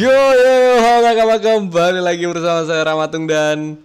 [0.00, 3.76] Yo yo, halo kembali lagi bersama saya Ramatung dan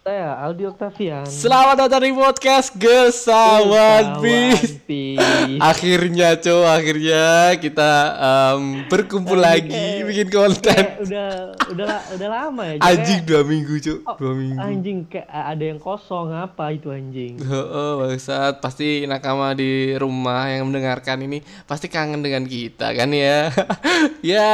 [0.00, 1.28] Saya Aldi Octavian.
[1.28, 4.80] selamat datang di podcast Gesawan Bis.
[5.60, 7.22] Akhirnya cow, akhirnya
[7.54, 10.82] kita em, berkumpul lagi kayak- bikin konten.
[11.04, 11.30] Udah
[11.68, 12.74] udah udah lama ya.
[12.80, 14.56] Anjing Kayak- dua minggu cow, Oh, dua minggu.
[14.58, 17.36] Anjing kayak ada yang kosong apa itu anjing?
[17.44, 23.52] Oh, bangsat pasti nakama di rumah yang mendengarkan ini pasti kangen dengan kita kan ya.
[24.24, 24.48] ya,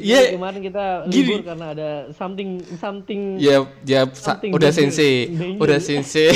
[0.00, 1.36] ya, kemarin kita gini.
[1.36, 5.14] libur karena ada something something ya, ya sa- Something udah danger- sensei,
[5.58, 6.30] udah sensei,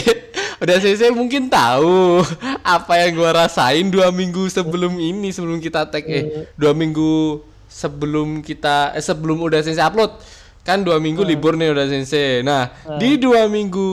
[0.59, 2.21] udah sensei mungkin tahu
[2.61, 8.39] apa yang gua rasain dua minggu sebelum ini sebelum kita tag eh dua minggu sebelum
[8.41, 10.15] kita eh sebelum udah sensei upload.
[10.63, 12.41] Kan dua minggu libur nih udah sensei.
[12.41, 13.89] Nah di dua minggu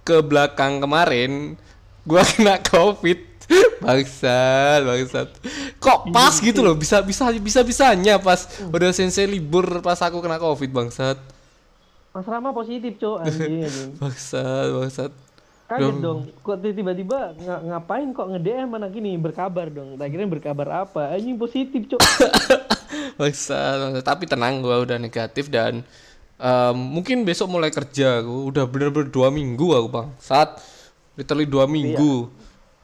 [0.00, 1.56] ke belakang kemarin
[2.04, 3.28] gua kena covid.
[3.80, 5.28] Bangsat bangsat.
[5.78, 10.36] Kok pas gitu loh bisa bisa bisa bisanya pas udah sensei libur pas aku kena
[10.36, 11.16] covid bangsat
[12.10, 13.16] Mas Rama positif, Cok.
[13.22, 13.90] Anjing anjing.
[13.96, 15.12] bangsat bangsat
[15.64, 16.26] Kaget dong.
[16.42, 19.94] Kok tiba-tiba nga- ngapain kok nge-DM anak ini berkabar dong.
[19.94, 21.14] Tak kira berkabar apa?
[21.14, 22.02] Anjing positif, Cok.
[23.20, 24.02] bangsat bangsat.
[24.02, 25.86] tapi tenang gua udah negatif dan
[26.34, 30.58] em, mungkin besok mulai kerja aku udah bener-bener dua minggu aku bangsat
[31.14, 32.26] literally dua minggu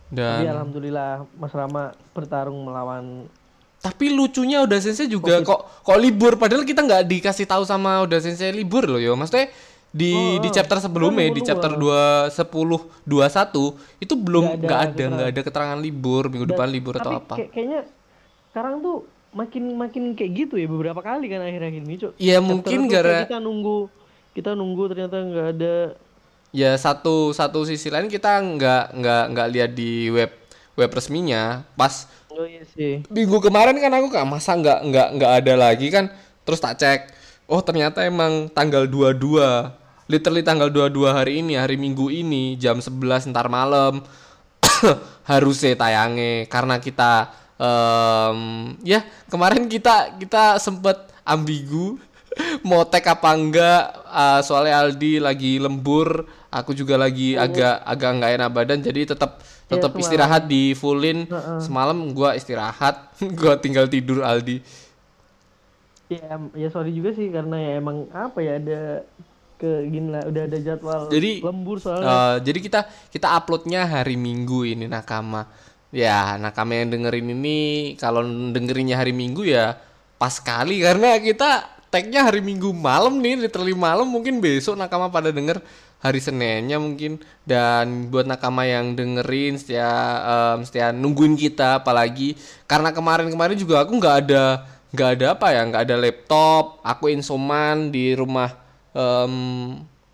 [0.07, 3.27] Tapi dan alhamdulillah Mas Rama bertarung melawan
[3.87, 6.35] tapi lucunya udah sensei juga kok kok libur?
[6.35, 9.15] Padahal kita nggak dikasih tahu sama udah sensei libur loh yo.
[9.15, 9.47] Maksudnya
[9.89, 15.33] di di chapter sebelumnya di chapter 2 10 21 itu belum Nggak ada nggak ada
[15.33, 17.35] ada keterangan libur minggu depan libur atau Tapi apa.
[17.39, 17.81] kayak- kayaknya
[18.51, 18.97] sekarang tuh
[19.33, 22.13] makin makin kayak gitu ya beberapa kali kan akhir-akhir ini, Cok.
[22.17, 23.77] Chapter mungkin gara- kita nunggu
[24.33, 25.77] kita nunggu ternyata nggak ada.
[26.53, 30.33] Ya satu satu sisi lain kita nggak nggak nggak lihat di web
[30.77, 32.07] web resminya pas
[32.37, 33.01] Oh iya sih.
[33.09, 36.13] minggu kemarin kan aku nggak masa nggak nggak nggak ada lagi kan
[36.45, 37.01] terus tak cek
[37.49, 39.17] oh ternyata emang tanggal 22
[40.07, 44.05] literally tanggal 22 hari ini hari minggu ini jam 11 ntar malam
[45.33, 48.39] harusnya tayangnya karena kita em,
[48.85, 49.01] ya
[49.33, 51.97] kemarin kita kita sempet ambigu
[52.69, 53.83] mau tag apa enggak?
[54.07, 59.45] Eh, soalnya Aldi lagi lembur aku juga lagi agak agak nggak enak badan jadi tetap
[59.67, 60.03] tetap semalam.
[60.05, 61.27] istirahat di fullin.
[61.61, 64.63] Semalam gua istirahat gua tinggal tidur Aldi.
[66.07, 69.03] Ya, ya sorry juga sih karena ya emang apa ya ada
[69.57, 72.07] ke gini lah udah ada jadwal Jadi, lembur soalnya.
[72.07, 72.81] Eh, jadi kita
[73.11, 75.49] kita uploadnya hari Minggu ini nakama.
[75.91, 77.59] Ya nakama yang dengerin ini
[77.97, 79.81] kalau dengerinnya hari Minggu ya
[80.17, 84.07] pas kali karena kita tagnya hari Minggu malam nih literally malam.
[84.07, 85.63] Mungkin besok nakama pada denger
[85.99, 87.19] hari Seninnya mungkin.
[87.43, 89.89] Dan buat nakama yang dengerin setia
[90.23, 92.35] em, setia nungguin kita apalagi.
[92.65, 94.45] Karena kemarin-kemarin juga aku nggak ada
[94.95, 96.63] nggak ada apa ya nggak ada laptop.
[96.83, 98.51] Aku insoman di rumah
[98.93, 99.35] em,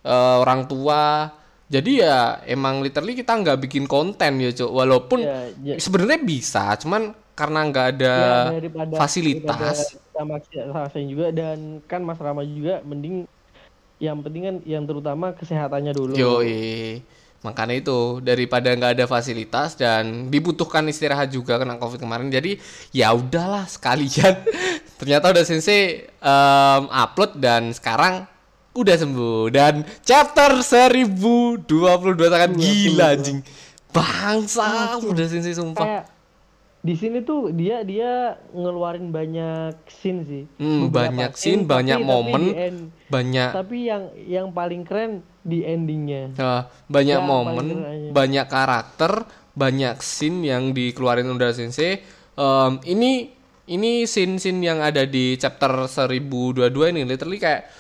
[0.05, 1.33] eh, orang tua.
[1.73, 5.81] Jadi ya emang literally kita nggak bikin konten ya cok walaupun Ya, ya.
[5.81, 10.23] sebenarnya bisa cuman karena nggak ada Ya, daripada- fasilitas daripada
[10.73, 13.27] maksain juga dan kan Mas Rama juga mending
[13.99, 16.15] yang penting kan yang terutama kesehatannya dulu.
[16.15, 17.03] Yoi.
[17.43, 22.31] Makanya itu daripada nggak ada fasilitas dan dibutuhkan istirahat juga kena covid kemarin.
[22.31, 24.39] Jadi ya udahlah sekalian.
[25.03, 28.31] Ternyata udah sensei em, upload dan sekarang
[28.73, 31.67] udah sembuh dan chapter 1022
[32.25, 33.39] sangat gila anjing.
[33.91, 35.83] Bangsa udah sensei sumpah.
[35.83, 36.05] Kayak
[36.83, 40.45] di sini tuh dia dia ngeluarin banyak scene sih.
[40.59, 45.63] Hmm, banyak scene, tapi- banyak tapi momen, end- Banyak tapi yang yang paling keren di
[45.63, 46.35] endingnya.
[46.35, 47.67] Nah, banyak Ya, momen,
[48.11, 49.23] banyak karakter,
[49.53, 52.03] banyak scene yang dikeluarin Uda Sensei.
[52.33, 53.31] Em, ini
[53.63, 56.59] ini scene-scene yang ada di chapter 1022
[56.91, 57.71] ini literally kayak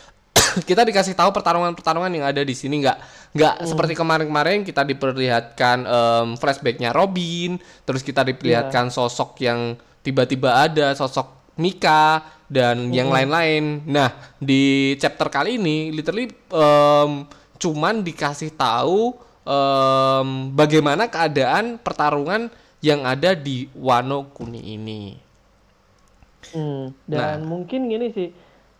[0.68, 2.98] kita dikasih tahu pertarungan-pertarungan yang ada di sini nggak
[3.32, 3.66] nggak Hmm.
[3.66, 8.94] seperti kemarin-kemarin kita diperlihatkan em, flashbacknya Robin, terus kita diperlihatkan Iya.
[8.94, 13.16] sosok yang tiba-tiba ada sosok Mika dan yang Hmm.
[13.16, 13.64] lain-lain.
[13.86, 17.24] Nah, di chapter kali ini literally em,
[17.56, 22.46] cuman dikasih tahu em, bagaimana keadaan pertarungan
[22.78, 25.14] yang ada di Wano Kuni ini.
[26.52, 27.38] Hmm, Nah.
[27.38, 28.28] dan mungkin gini sih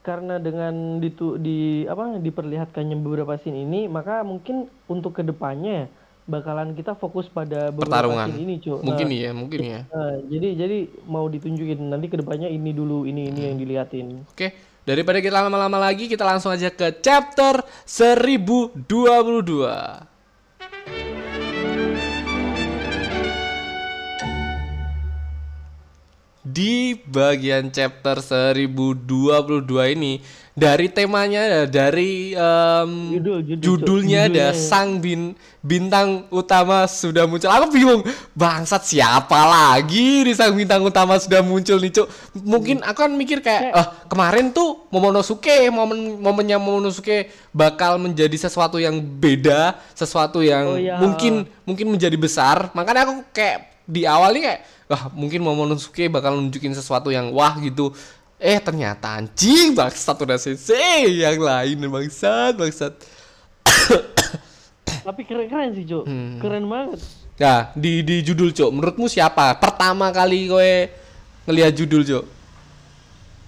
[0.02, 5.87] karena dengan ditu di apa diperlihatkannya beberapa scene ini maka mungkin untuk ke depannya
[6.22, 8.28] bakalan kita fokus pada beberapa Pertarungan.
[8.31, 9.81] scene ini cuy Mungkin ya, mungkin ya.
[10.26, 14.54] jadi jadi mau ditunjukin nanti ke depannya ini dulu ini ini yang diliatin Oke,
[14.87, 20.11] daripada kita lama-lama lagi, kita langsung aja ke chapter 1022.
[26.52, 30.20] Di bagian chapter 1022 ini
[30.52, 34.69] dari temanya dari um, Judul, judul, judulnya ada judulnya.
[34.69, 35.32] sang bin,
[35.64, 37.49] bintang utama sudah muncul.
[37.49, 38.04] Aku bingung,
[38.37, 42.06] bangsat siapa lagi di sang bintang utama sudah muncul nih, Cuk.
[42.44, 48.76] Mungkin aku kan mikir kayak, eh kemarin tuh Momonosuke, momen momennya Momonosuke bakal menjadi sesuatu
[48.76, 51.00] yang beda, sesuatu yang Oh, iya.
[51.00, 52.69] mungkin mungkin menjadi besar.
[52.76, 57.56] Makanya aku kayak di awal nih kayak, wah mungkin Momonosuke bakal nunjukin sesuatu yang wah
[57.61, 57.94] gitu.
[58.43, 62.93] Eh ternyata anjing bangsat udah sensei yang lain bangsat bangsat.
[65.02, 66.06] Tapi keren-keren sih, Cuk.
[66.06, 66.38] Hmm.
[66.38, 67.02] Keren banget.
[67.43, 68.70] Nah, di di judul, Cok.
[68.70, 69.58] Menurutmu siapa?
[69.58, 70.73] Pertama kali kowe
[71.50, 72.25] ngelihat judul, Cok.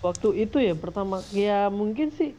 [0.05, 2.37] Waktu itu ya pertama ya mungkin sih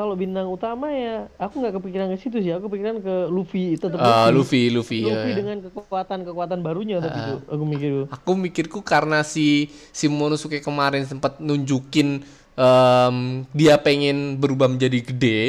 [0.00, 2.56] kalau bintang utama ya aku nggak kepikiran ke situ sih.
[2.56, 5.12] Aku kepikiran ke Luffy tetap Eh, Luffy, Luffy, ya.
[5.12, 8.06] Luffy dengan kekuatan-kekuatan barunya tapi tuh aku mikir tuh.
[8.08, 12.24] Aku mikirku karena si si Monosuke kemarin sempat nunjukin
[12.56, 13.16] em,
[13.52, 15.40] dia pengen berubah menjadi gede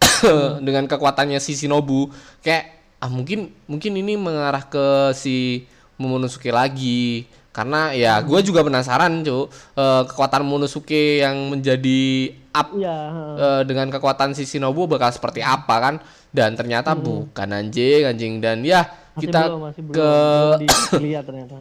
[0.66, 2.08] dengan kekuatannya si Shinobu
[2.40, 5.68] kayak ah mungkin mungkin ini mengarah ke si
[6.00, 12.98] Momonosuke lagi karena ya gue juga penasaran cuk Eh, kekuatan Momonosuke yang menjadi up Iya,
[13.38, 15.94] eh, dengan kekuatan si Shinobu bakal seperti apa kan
[16.30, 21.24] dan ternyata bukan anjing anjing dan ya masih kita belum, masih belum, ke belum dilihat
[21.26, 21.54] ternyata.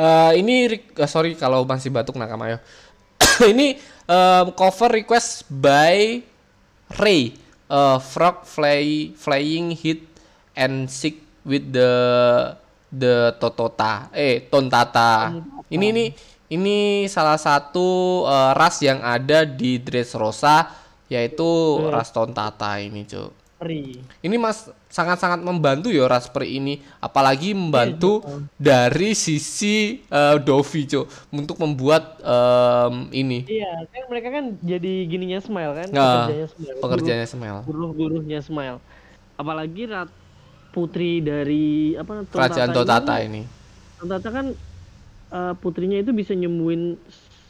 [0.00, 2.58] Eh, ini eh, sorry kalau masih batuk nakama ya.
[3.52, 3.76] ini
[4.08, 6.22] em, cover request by
[6.98, 7.34] Ray.
[7.70, 10.02] Eh, frog fly flying hit
[10.58, 11.92] and sick with the
[12.90, 15.30] the totota eh tontata.
[15.70, 16.04] Ini ini
[16.50, 20.68] ini salah satu eh, ras yang ada di Dressrosa
[21.10, 21.46] yaitu
[21.90, 23.34] ras tontata ini, Cuk.
[23.60, 24.00] Ri.
[24.24, 28.24] Ini Mas sangat-sangat membantu ya Raspberry ini, apalagi membantu
[28.56, 35.38] dari sisi eh, Dovi, Cuk, untuk membuat em, ini Iya, kan mereka kan jadi gininya
[35.44, 36.76] Smile kan, Nah, pekerjanya Smile.
[36.80, 37.58] pekerjaannya Smell.
[37.68, 38.78] Buruh-buruhnya Smile.
[39.36, 40.08] Apalagi rat
[40.72, 43.44] putri dari apa Kerajaan Totata ini.
[44.00, 44.46] Totata kan
[45.30, 46.98] eh, putrinya itu bisa nyembuhin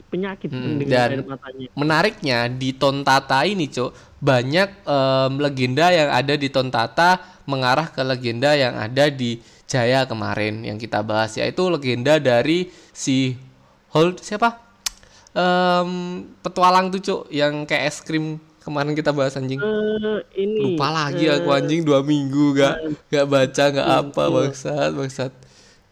[0.06, 1.66] penyakit Hmm, dengan dan- air matanya.
[1.72, 7.10] Menariknya di Tontata ini, Cuk, banyak em, legenda yang ada di Tontata
[7.46, 13.38] mengarah ke legenda yang ada di Jaya kemarin yang kita bahas yaitu legenda dari si
[13.90, 14.58] Hold siapa?
[15.30, 15.90] Em,
[16.42, 19.62] petualang tuh, Cuk, yang kayak es krim kemarin kita bahas anjing.
[19.62, 22.74] Eh, ini lupa lagi eh, aku anjing dua minggu gak
[23.08, 25.32] gak baca gak apa bangsat bangsat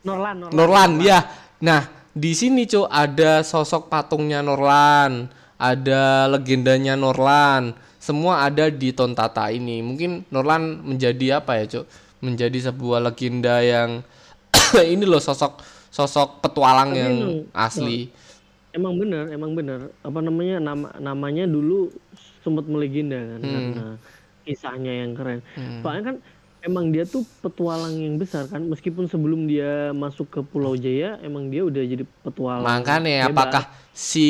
[0.02, 0.52] Norlan, Norlan.
[0.52, 1.23] Norlan ya
[1.58, 9.50] nah di sini cuk ada sosok patungnya Norlan ada legendanya Norlan semua ada di Tontata
[9.50, 11.84] ini mungkin Norlan menjadi apa ya cuk
[12.22, 14.02] menjadi sebuah legenda yang
[14.94, 18.00] ini loh sosok sosok petualang Tapi yang itu, asli
[18.69, 19.90] Emang bener, emang bener.
[20.04, 21.88] Apa namanya nama namanya dulu
[22.44, 23.50] sempat melegenda kan Hmm.
[23.50, 23.87] karena
[24.44, 25.40] kisahnya yang keren.
[25.82, 26.16] Soalnya kan
[26.68, 31.48] emang dia tuh petualang yang besar kan meskipun sebelum dia masuk ke Pulau Jaya emang
[31.48, 32.68] dia udah jadi petualang.
[32.68, 33.32] Makanya hebat.
[33.32, 33.64] apakah
[33.96, 34.28] si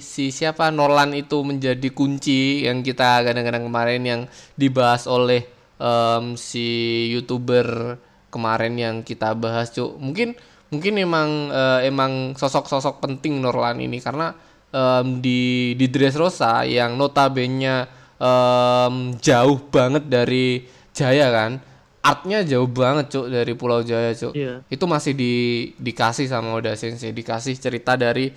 [0.00, 4.20] si siapa Nolan itu menjadi kunci yang kita kadang-kadang kemarin yang
[4.54, 5.44] dibahas oleh
[5.76, 6.66] em, si
[7.12, 8.00] youtuber
[8.32, 10.38] kemarin yang kita bahas cuk mungkin
[10.72, 14.32] mungkin emang eh, emang sosok-sosok penting Norlan ini karena
[14.72, 21.60] em, di di Dressrosa yang notabene em, jauh banget dari Jaya kan?
[22.00, 24.32] Artnya jauh banget cuk dari Pulau Jaya cuk.
[24.32, 24.64] Iya.
[24.72, 25.34] itu masih di
[25.76, 28.32] dikasih sama Oda Sensei dikasih cerita dari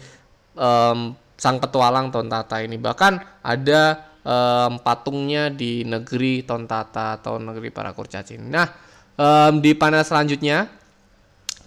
[0.60, 1.00] em,
[1.40, 2.76] sang petualang Tontata ini.
[2.76, 3.82] Bahkan ada
[4.28, 8.68] em, patungnya di negeri Tontata atau negeri para kurcacing nah
[9.16, 10.68] em, di panel selanjutnya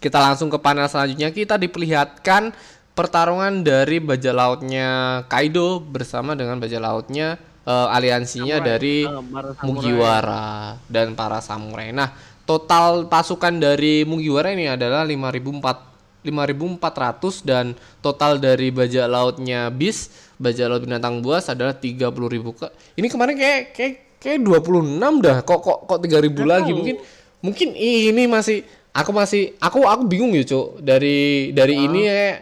[0.02, 1.30] kita langsung ke panel selanjutnya.
[1.30, 2.50] Kita diperlihatkan
[2.92, 9.66] pertarungan dari bajak lautnya Kaido bersama dengan bajak lautnya eh, aliansinya dari Ah, para samurai.
[9.66, 10.46] Mugiwara
[10.86, 11.88] dan para samurai.
[11.90, 12.10] Nah,
[12.42, 15.90] total pasukan dari Mugiwara ini adalah 54
[16.22, 17.66] 5400 dan
[17.98, 22.08] total dari bajak lautnya Bis, bajak laut binatang buas adalah 30.000.
[22.52, 24.86] Ke- Ini kemarin kayak kayak kayak 26
[25.18, 25.42] dah.
[25.42, 26.70] Kok kok kok 3000 lagi?
[26.70, 26.78] tahu.
[26.78, 26.96] Mungkin
[27.42, 30.78] mungkin ini masih aku masih aku aku bingung ya, Cuk.
[30.78, 32.38] Dari dari ini ya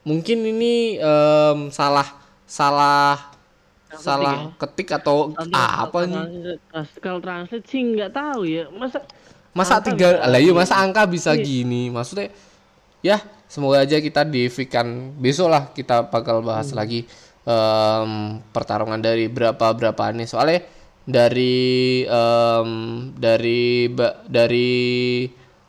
[0.00, 2.08] mungkin ini em, salah
[2.44, 3.29] salah
[3.96, 6.22] salah ketik atau apa nih?
[7.02, 8.68] Kalau translate sih nggak tahu ya.
[8.70, 9.02] Masa
[9.50, 11.42] Masa tiga lah iya masa angka bisa Iya.
[11.42, 11.90] gini?
[11.90, 12.30] Maksudnya
[13.02, 13.18] ya
[13.50, 14.86] semoga aja kita di kan
[15.18, 17.02] besok lah kita bakal bahas lagi
[17.42, 18.10] em,
[18.54, 20.62] pertarungan dari berapa berapa nih soalnya
[21.02, 22.70] dari em,
[23.18, 23.90] dari
[24.30, 24.70] dari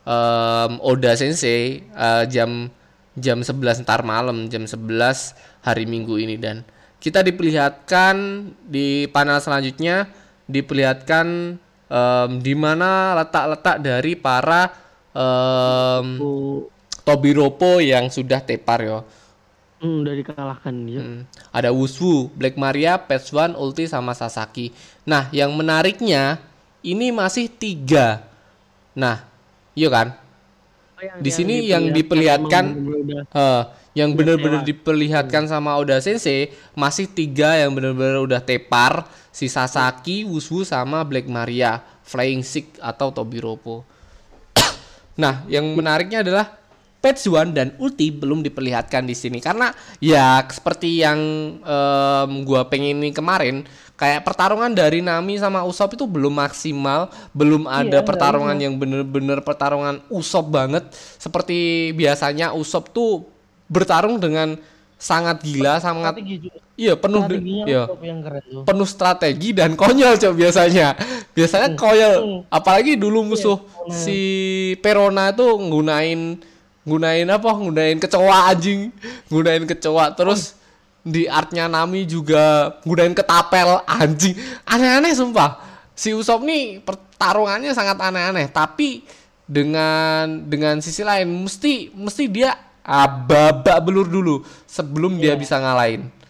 [0.06, 2.70] em, Oda Sensei eh, jam
[3.18, 4.88] jam 11 ntar malam jam 11
[5.66, 6.64] hari Minggu ini dan
[7.02, 8.16] kita diperlihatkan
[8.62, 10.06] di panel selanjutnya
[10.46, 11.58] diperlihatkan
[11.90, 14.70] em, di mana letak-letak dari para
[15.12, 16.70] em, Oh,
[17.02, 19.02] Tobi Ropo yang sudah tepar yo.
[19.82, 21.02] hmm, udah dikalahkan dia.
[21.02, 21.26] Hmm.
[21.50, 24.70] Ada Wushu, Black Maria, Patch One, Ulti sama Sasaki.
[25.02, 26.38] Nah, yang menariknya
[26.86, 28.22] ini masih tiga.
[28.94, 29.26] Nah,
[29.74, 30.14] iya kan?
[31.02, 33.64] Oh, yang- Di yang sini yang diperlihatkan emang bener-bener udah- eh,
[33.98, 40.62] yang benar-benar diperlihatkan sama Oda Sensei masih tiga yang benar-benar udah tepar si Sasaki, Wushu
[40.62, 43.82] sama Black Maria, Flying Sick atau Tobiropo.
[45.22, 46.62] nah, yang menariknya adalah
[47.02, 49.42] Petsuan dan Ulti belum diperlihatkan di sini.
[49.42, 51.18] Karena ya seperti yang
[51.58, 53.66] em, gua pengen ini kemarin
[54.02, 59.46] kayak pertarungan dari Nami sama Usop itu belum maksimal, belum ada nggak pertarungan yang bener-bener
[59.46, 60.90] pertarungan Usop banget.
[61.22, 63.30] Seperti biasanya Usop tuh
[63.70, 64.58] bertarung dengan
[64.98, 66.50] sangat gila, sangat strategi
[66.82, 67.22] iya penuh
[67.70, 67.86] iya.
[68.66, 70.98] Penuh strategi dan konyol cok biasanya.
[71.38, 72.16] Biasanya konyol.
[72.18, 72.42] Hmm.
[72.50, 73.94] apalagi dulu musuh Perona.
[73.94, 74.20] si
[74.82, 76.42] Perona itu nggunain
[76.90, 77.50] nggunain apa?
[77.54, 78.90] Nggunain kecoa anjing.
[79.30, 80.18] Nggunain kecoa.
[80.18, 80.58] Terus
[81.02, 85.58] di artnya Nami juga nggunain ketapel anjing aneh-aneh sumpah
[85.98, 89.02] si Usop nih pertarungannya sangat aneh-aneh tapi
[89.50, 92.54] dengan dengan sisi lain mesti mesti dia
[92.86, 96.22] ah, babak belur dulu sebelum dia bisa ngalahin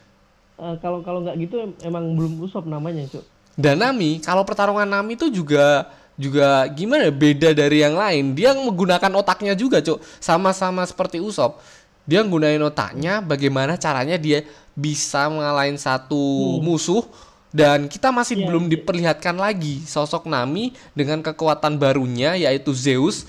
[0.62, 3.26] Eh, kalau kalau nggak gitu em- emang belum Usop namanya, Cuk.
[3.58, 8.38] Dan Nami, kalau pertarungan Nami itu juga juga gimana ya, beda dari yang lain.
[8.38, 9.98] Dia menggunakan otaknya juga, Cuk.
[10.22, 11.58] Sama-sama seperti Usop.
[12.06, 14.42] Dia menggunakan otaknya bagaimana caranya dia
[14.74, 17.06] bisa mengalahin satu musuh
[17.52, 23.28] dan kita masih belum diperlihatkan lagi sosok Nami dengan kekuatan barunya yaitu Zeus.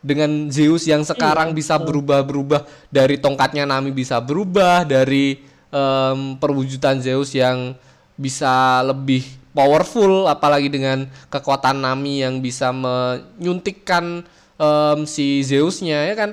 [0.00, 7.36] Dengan Zeus yang sekarang bisa berubah-berubah dari tongkatnya Nami bisa berubah dari em, perwujudan Zeus
[7.36, 7.76] yang
[8.16, 9.22] bisa lebih
[9.52, 14.24] powerful apalagi dengan kekuatan Nami yang bisa menyuntikkan
[14.56, 16.30] em, si Zeusnya ya kan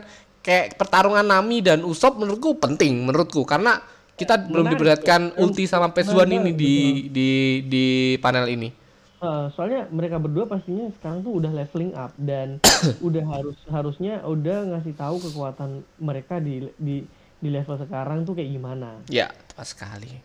[0.48, 3.84] kayak pertarungan Nami dan Usop menurutku penting menurutku karena
[4.16, 5.44] kita belum menarik, diperlihatkan ya.
[5.44, 6.76] ulti sama Pesuan ini di
[7.12, 7.30] di
[7.68, 7.86] di
[8.18, 8.72] panel ini.
[9.18, 12.64] Eh, soalnya mereka berdua pastinya sekarang tuh udah leveling up dan
[13.08, 17.04] udah harus harusnya udah ngasih tahu kekuatan mereka di di
[17.38, 19.04] di level sekarang tuh kayak gimana.
[19.12, 20.18] Ya, tepat sekali.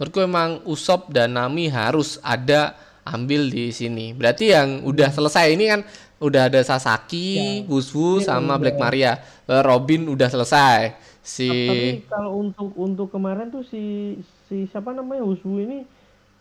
[0.00, 2.74] Menurutku emang Usop dan Nami harus ada
[3.06, 4.14] ambil di sini.
[4.14, 5.80] Berarti yang udah selesai ini kan
[6.22, 9.18] udah ada Sasaki, Wushu sama Black Maria.
[9.44, 10.94] Eh, Robin udah selesai.
[11.22, 15.82] Si Tapi kalau untuk untuk kemarin tuh si si siapa namanya Wushu ini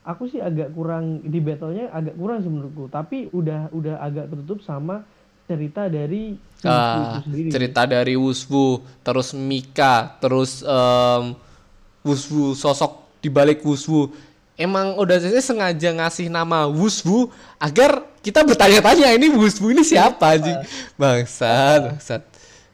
[0.02, 2.90] aku sih agak kurang di battlenya agak kurang sih menurutku.
[2.90, 5.06] Tapi udah udah agak tertutup sama
[5.46, 7.50] cerita dari si ah, sendiri.
[7.52, 11.36] cerita dari Wushu, terus Mika, terus em
[12.02, 14.10] Wushu sosok di balik Wushu.
[14.60, 20.60] Emang udah saya sengaja ngasih nama Wushu agar kita bertanya-tanya ini Wushu ini siapa anjing?
[21.00, 22.22] Bangsat, bangsat.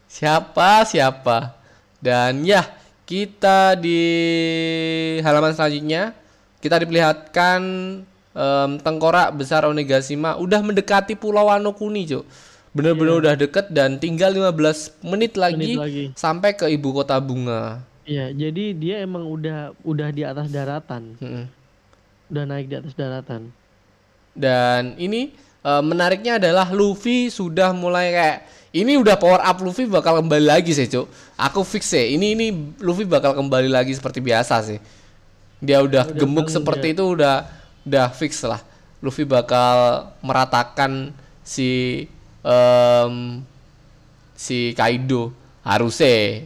[0.08, 1.56] Siapa siapa?
[2.02, 2.66] Dan ya,
[3.08, 4.00] kita di
[5.24, 6.12] halaman selanjutnya
[6.60, 7.60] kita diperlihatkan
[8.34, 12.24] em, tengkorak besar Onigashima udah mendekati Pulau Wano Kuni, Cuk.
[12.76, 16.04] Bener-bener udah deket dan tinggal 15 menit lagi, lagi.
[16.14, 17.80] sampai ke ibu kota bunga.
[18.08, 21.44] Iya, jadi dia emang udah udah di atas daratan, Mm-mm.
[22.28, 23.52] Udah naik di atas daratan.
[24.32, 28.38] Dan ini eh, menariknya adalah Luffy sudah mulai kayak
[28.76, 31.08] ini udah power up Luffy bakal kembali lagi sih, Cuk.
[31.40, 32.14] Aku fix sih.
[32.14, 32.46] Ini ini
[32.84, 34.78] Luffy bakal kembali lagi seperti biasa sih.
[35.58, 37.48] Dia udah, gemuk bangun seperti itu udah
[37.88, 38.60] udah fix lah.
[39.00, 42.04] Luffy bakal meratakan si
[42.44, 43.40] em,
[44.36, 45.32] si Kaido
[45.64, 46.44] harusnya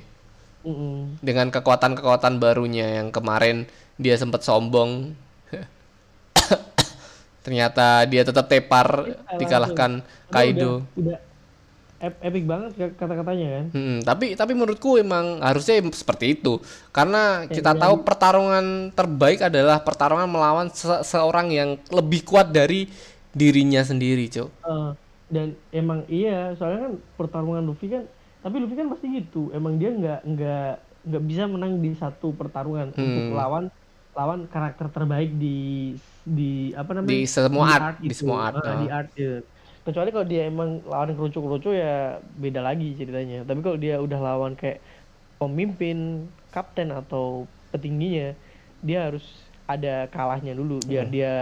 [0.63, 1.19] Mm-mm.
[1.19, 3.67] dengan kekuatan-kekuatan barunya yang kemarin
[3.99, 5.13] dia sempat sombong
[7.43, 8.87] ternyata dia tetap tepar
[9.35, 11.19] dikalahkan Kaido Udah, udah
[11.99, 13.65] ep- epic banget ka- kata-katanya kan.
[13.71, 16.59] Hmm, tapi tapi menurutku emang harusnya seperti itu
[16.91, 22.91] karena kita tahu pertarungan terbaik adalah pertarungan melawan se- seorang yang lebih kuat dari
[23.33, 24.91] dirinya sendiri cok Eh,
[25.33, 28.05] dan emang iya, soalnya kan pertarungan Luffy kan,
[28.39, 29.49] tapi Luffy kan pasti gitu.
[29.51, 30.71] Emang dia nggak nggak
[31.03, 33.01] nggak bisa menang di satu pertarungan Hmm.
[33.01, 33.65] untuk lawan
[34.13, 38.23] lawan karakter terbaik di di apa namanya Di semua art, di itu.
[38.23, 38.77] semua art, Ah, ah.
[38.79, 39.35] di art ya.
[39.83, 41.95] kecuali kalau dia emang lawan kerucu-kerucu ya
[42.37, 44.79] beda lagi ceritanya tapi kalau dia udah lawan kayak
[45.37, 48.39] pemimpin kapten atau petingginya
[48.79, 49.27] dia harus
[49.67, 51.13] ada kalahnya dulu biar Hmm.
[51.13, 51.33] dia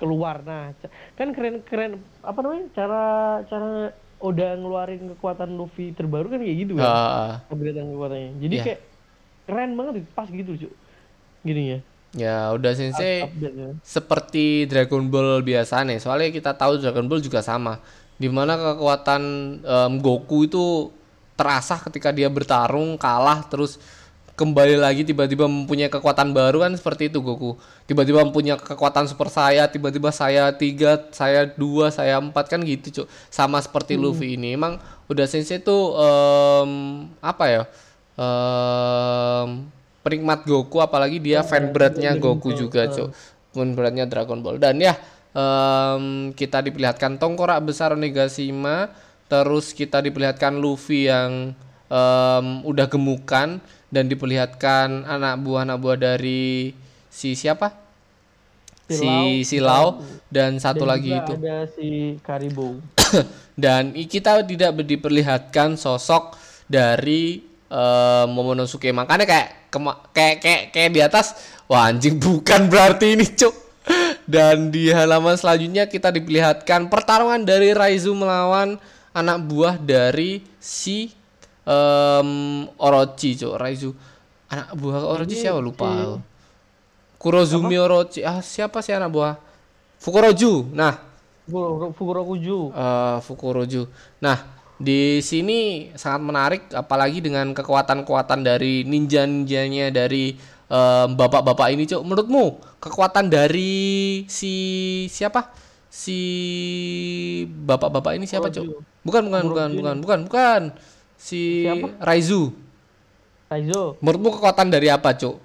[0.00, 0.72] keluar nah
[1.12, 1.92] kan keren keren
[2.24, 3.02] apa namanya cara
[3.44, 8.64] cara udah ngeluarin kekuatan Luffy terbaru kan kayak gitu kan Ah, upgradean kekuatannya jadi Iya.
[8.64, 8.80] kayak
[9.44, 10.72] keren banget pas gitu cuy
[11.42, 11.78] gini ya
[12.10, 13.78] ya udah sensei update-nya.
[13.86, 16.02] seperti Dragon Ball biasa nih.
[16.02, 17.78] Soalnya kita tahu Dragon Ball juga sama.
[18.20, 19.22] Di mana kekuatan
[19.62, 20.90] em, Goku itu
[21.38, 23.80] terasa ketika dia bertarung kalah terus
[24.36, 27.56] kembali lagi tiba-tiba mempunyai kekuatan baru kan seperti itu Goku.
[27.86, 33.06] Tiba-tiba mempunyai kekuatan super saya, tiba-tiba saya tiga, saya dua, saya empat kan gitu cuk.
[33.28, 34.56] Sama seperti Luffy ini.
[34.56, 36.70] Emang udah sensei tuh em,
[37.22, 37.62] apa ya?
[38.16, 39.48] Em,
[40.00, 43.12] penikmat Goku apalagi dia fan beratnya Goku juga cuk.
[43.52, 44.56] Fan beratnya Dragon Ball.
[44.56, 44.96] Dan ya
[45.34, 48.90] em, kita diperlihatkan tongkorak besar Onigashima
[49.30, 51.54] terus kita diperlihatkan Luffy yang
[51.86, 56.72] em, udah gemukan dan diperlihatkan anak buah anak buah dari
[57.10, 57.74] si siapa?
[58.90, 61.32] Si Silau dan satu Dan lagi itu.
[61.38, 62.82] ada si Karibo
[63.62, 66.34] dan kita tidak diperlihatkan sosok
[66.66, 69.70] dari eh, Momonosuke makanya kayak
[70.10, 71.38] kayak kayak kayak di atas
[71.70, 73.54] wah anjing bukan berarti ini cuk.
[74.30, 78.78] Dan di halaman selanjutnya kita diperlihatkan pertarungan dari Raizu melawan
[79.10, 81.10] anak buah dari si
[81.66, 82.30] em,
[82.78, 83.58] Orochi cuk.
[83.58, 83.90] Raizu
[84.46, 85.58] anak buah Orochi siapa?
[85.58, 86.16] Lupa aku.
[87.18, 88.22] Kurozumi Orochi.
[88.22, 89.34] Ah siapa sih anak buah?
[89.98, 90.94] Fukuroju nah.
[91.50, 93.82] Fukuro- Fukurokuju eh Fukuroju.
[94.22, 94.38] Nah,
[94.80, 100.40] di sini sangat menarik apalagi dengan kekuatan-kekuatan dari ninja-ninjanya dari
[100.72, 102.00] em, bapak-bapak ini, Cuk.
[102.00, 102.44] Menurutmu
[102.80, 104.54] kekuatan dari si
[105.12, 105.52] siapa?
[105.92, 106.16] Si
[107.44, 108.80] bapak-bapak ini siapa, Cuk?
[109.04, 110.62] Bukan, bukan, bukan, bukan, bukan, bukan.
[111.20, 111.68] Si
[112.00, 112.56] Raizu.
[113.52, 115.36] Raizo Menurutmu kekuatan dari apa, Cuk?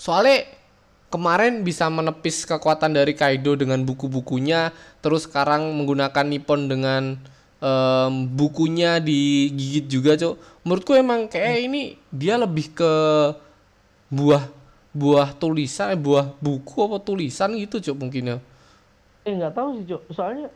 [0.00, 0.48] Soalnya
[1.12, 4.72] kemarin bisa menepis kekuatan dari Kaido dengan buku-bukunya,
[5.04, 7.20] terus sekarang menggunakan Nippon dengan
[7.58, 10.34] em, bukunya digigit juga, Cuk.
[10.62, 12.92] Menurutku emang kayak ini dia lebih ke
[14.08, 14.44] buah
[14.92, 18.38] buah tulisan, eh, buah buku apa tulisan gitu, Cuk, mungkin ya.
[19.22, 20.48] eh nggak tahu sih cok soalnya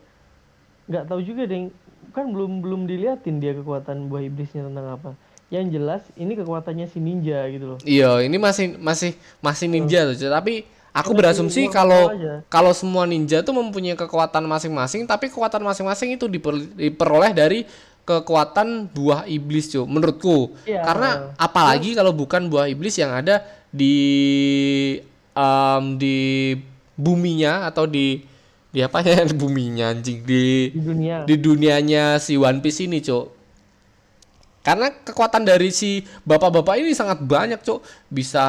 [0.89, 1.69] nggak tahu juga deh
[2.09, 5.09] kan belum belum diliatin dia kekuatan buah iblisnya tentang apa
[5.53, 10.17] yang jelas ini kekuatannya si ninja gitu loh Iya, ini masih masih masih ninja tuh,
[10.17, 10.31] Cuk.
[10.33, 10.53] tapi
[10.93, 12.33] aku Masih berasumsi normal kalau aja.
[12.47, 17.65] kalau semua ninja tuh mempunyai kekuatan masing-masing, tapi kekuatan masing-masing itu diper- diperoleh dari
[18.05, 19.89] kekuatan buah iblis, Cuk.
[19.89, 20.53] Menurutku.
[20.69, 20.85] Iya.
[20.85, 23.41] Karena apalagi kalau bukan buah iblis yang ada
[23.73, 23.95] di
[25.33, 26.17] em, di
[26.93, 28.21] buminya atau di
[28.69, 33.01] di apa ya di buminya anjing di di dunia di dunianya si One Piece ini,
[33.01, 33.33] Cuk.
[34.63, 37.81] Karena kekuatan dari si bapak-bapak ini sangat banyak, Cuk.
[38.07, 38.45] Bisa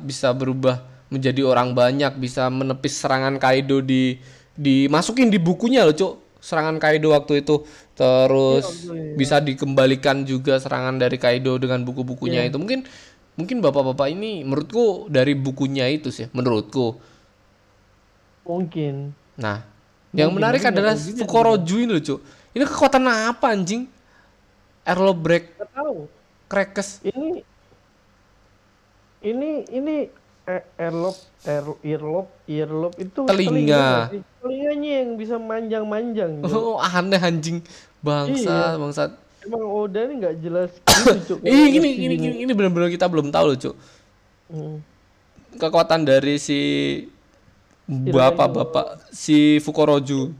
[0.00, 4.16] bisa berubah menjadi orang banyak, bisa menepis serangan Kaido di
[4.56, 6.12] dimasukin di bukunya loh, Cuk.
[6.40, 7.62] Serangan Kaido waktu itu.
[7.92, 12.56] Terus Iya, bisa dikembalikan juga serangan dari Kaido dengan buku-bukunya itu.
[12.56, 12.88] Mungkin
[13.36, 16.96] mungkin bapak-bapak ini menurutku dari bukunya itu sih, menurutku.
[18.42, 19.62] mungkin Nah,
[20.12, 22.20] yang Mungkin, menarik nggak adalah Fukoroju ini loh, Cuk.
[22.52, 23.88] Ini kekuatan apa anjing?
[24.82, 26.10] Airlock break tahu
[26.50, 26.98] crackers.
[27.06, 27.46] ini
[29.22, 29.96] ini ini
[30.44, 34.10] eh, airlock air earlobe earlobe itu Telinga.
[34.10, 34.22] sih?
[34.42, 36.42] telinganya yang bisa manjang-manjang.
[36.42, 37.58] Oh, aneh anjing.
[38.02, 39.10] Bangsa, bangsat.
[39.42, 43.30] emang Oda ini nggak jelas gitu cuk Ih, gini gini gini ini benar-benar kita belum
[43.30, 43.74] tahu loh, Cuk.
[44.46, 44.78] Hmm.
[45.58, 46.58] Kekuatan dari si
[47.86, 50.30] bapak-bapak si Fukoroju.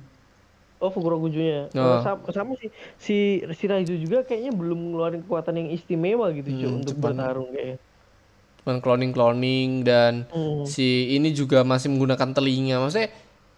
[0.78, 1.70] Oh Fukurokujunya.
[1.74, 1.78] Oh.
[1.78, 3.16] Oh, sama, sama sih si
[3.54, 7.78] si Raizu juga kayaknya belum ngeluarin kekuatan yang istimewa gitu cuy Hmm, untuk bertarung kayaknya.
[8.62, 10.62] Cuman cloning-cloning dan Hmm.
[10.64, 12.78] si ini juga masih menggunakan telinga.
[12.78, 13.10] Maksudnya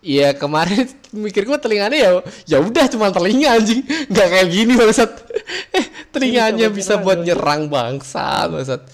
[0.04, 0.84] ya kemarin
[1.16, 2.10] mikirku telinganya ya
[2.44, 3.80] ya udah cuma telinga anjing
[4.12, 5.10] nggak kayak gini bangsat
[5.80, 8.84] eh telinganya bisa nyerang, buat nyerang bangsa bangsat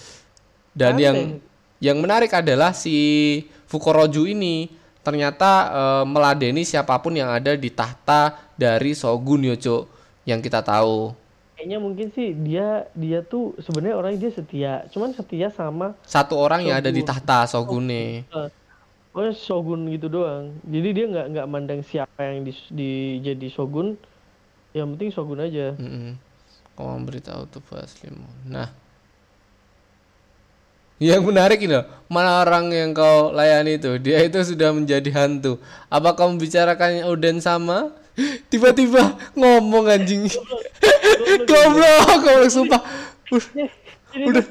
[0.71, 1.03] dan Aneh.
[1.03, 1.17] yang
[1.83, 2.95] yang menarik adalah si
[3.67, 4.71] Fukoroju ini
[5.03, 9.83] ternyata eh, meladeni siapa pun yang ada di tahta dari Shogun yo Cuk,
[10.23, 11.11] yang kita tahu
[11.61, 16.65] Kayaknya mungkin sih dia dia tuh sebenarnya orangnya dia setia, cuman setia sama satu orang
[16.65, 18.49] yang ada di tahta Shogun nih eh,
[19.13, 20.57] oh shogun gitu doang.
[20.65, 23.93] Jadi dia nggak nggak mandang siapa yang di, di jadi shogun.
[24.73, 25.77] Yang penting shogun aja.
[25.77, 26.17] Mm-mm.
[26.73, 28.25] Kau memberitahu tuh Baslim.
[28.49, 28.73] Nah,
[30.97, 35.61] yang menarik ini loh, mana orang yang kau layani itu, dia itu sudah menjadi hantu.
[35.93, 37.93] Apa kau membicarakan Oden sama?
[38.47, 39.01] Tiba-tiba
[39.33, 40.27] ngomong anjing.
[41.43, 42.81] goblok, goblok sumpah.
[44.11, 44.43] Udah.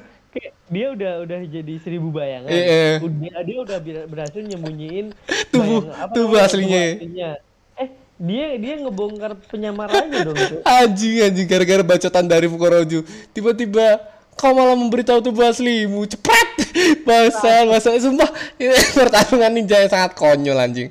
[0.71, 2.49] dia udah udah jadi seribu bayangan.
[2.49, 2.97] Eh.
[3.03, 5.11] Udah dia udah ber- berhasil nyembunyiin
[5.51, 6.97] Tubuh- apa tubuh aslinya.
[6.97, 7.31] aslinya.
[7.75, 10.61] Eh dia dia ngebongkar penyamarannya dong Cuk.
[10.63, 13.03] Anjing anjing gara-gara bacotan dari Fukoroju.
[13.35, 13.99] Tiba-tiba
[14.33, 16.07] kau malah memberitahu tuh Baslimu.
[16.07, 16.49] Cepet.
[17.07, 20.89] Bahasa bahasa sumpah ini pertarungan ninja yang sangat konyol anjing.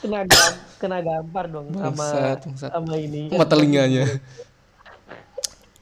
[0.00, 2.70] kena gam- kena gampar dong sama Bangsat, bangsat.
[2.72, 4.04] sama ini Sama telinganya.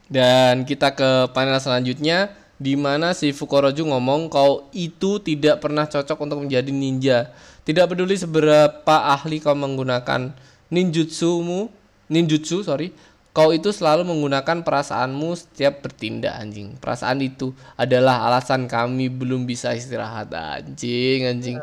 [0.09, 6.17] Dan kita ke panel selanjutnya di mana si Fukoroju ngomong kau itu tidak pernah cocok
[6.19, 7.31] untuk menjadi ninja.
[7.63, 10.35] Tidak peduli seberapa ahli kau menggunakan
[10.67, 11.71] ninjutsumu,
[12.11, 12.91] ninjutsu, sorry.
[13.31, 16.75] Kau itu selalu menggunakan perasaanmu setiap bertindak anjing.
[16.81, 21.57] Perasaan itu adalah alasan kami belum bisa istirahat anjing, anjing.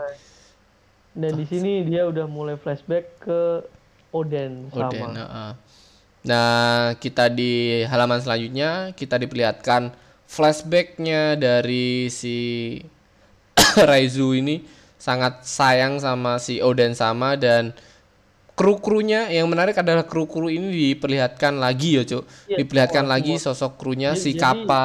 [1.17, 3.65] Dan di sini dia udah mulai flashback ke
[4.13, 5.51] Oden sama Oden, heeh.
[6.27, 9.95] Nah, kita di halaman selanjutnya kita diperlihatkan
[10.27, 12.37] flashbacknya dari si
[13.89, 14.61] Raizu ini
[14.97, 17.71] sangat sayang sama si Oden sama dan
[18.53, 22.25] kru-krunya yang menarik adalah kru-kru ini diperlihatkan lagi ya, Cuk.
[22.49, 24.85] Iya, diperlihatkan semua, lagi sosok krunya Jadi- si jadi- Kappa.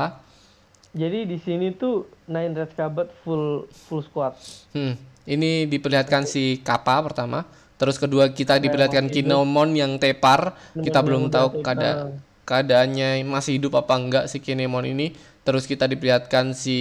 [0.92, 4.36] jadi di sini tuh Nine Red Cabat full full squad
[4.76, 7.46] Hmm, ini diperlihatkan si Kappa pertama,
[7.78, 10.58] terus kedua kita diperlihatkan Kinemon yang tepar.
[10.78, 12.14] Kita belum tahu keada
[12.46, 15.14] keadaannya masih hidup apa enggak si Kinemon ini.
[15.42, 16.78] Terus kita diperlihatkan si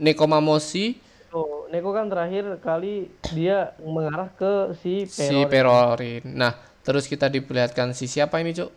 [0.00, 5.98] Nekomamoshi, Oh, Neko kan terakhir kali dia mengarah ke si si Peron.
[5.98, 6.22] Perorin.
[6.30, 6.54] Nah,
[6.86, 8.70] terus kita diperlihatkan si siapa ini, Cuk?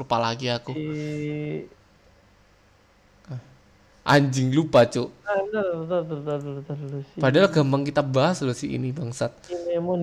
[0.00, 0.72] Lupa lagi aku.
[0.72, 1.68] Si
[4.00, 5.12] Anjing lupa, Cuk.
[5.28, 5.36] Ah,
[7.20, 9.30] Padahal gampang kita bahas loh si ini bangsat.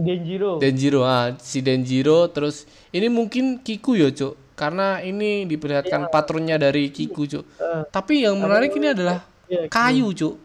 [0.06, 0.62] Denjiro.
[0.62, 4.38] Denjiro ah si Denjiro terus ini mungkin Kiku ya cuk.
[4.58, 7.44] Karena ini diperlihatkan patronnya dari Kiku cuk.
[7.58, 10.36] Eh, tapi yang menarik ini adalah iya, kayu cuk.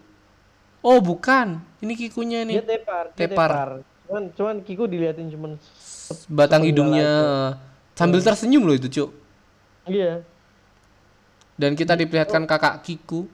[0.83, 1.61] Oh bukan.
[1.79, 3.51] Ini Kikunya dia nih tepar, dia Tepar.
[3.51, 3.71] tepar.
[4.09, 5.55] Cuman cuman Kiku diliatin cuman
[6.29, 7.11] batang hidungnya.
[7.93, 9.11] sambil tersenyum loh itu cuk.
[9.87, 10.23] Iya.
[11.53, 13.29] dan kita diperlihatkan kakak Kiku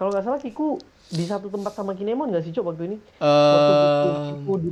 [0.00, 2.96] Kalau nggak salah Kiku di satu tempat sama Kinemon nggak sih Cok waktu ini?
[3.20, 4.70] Waktu eh Kiku, di,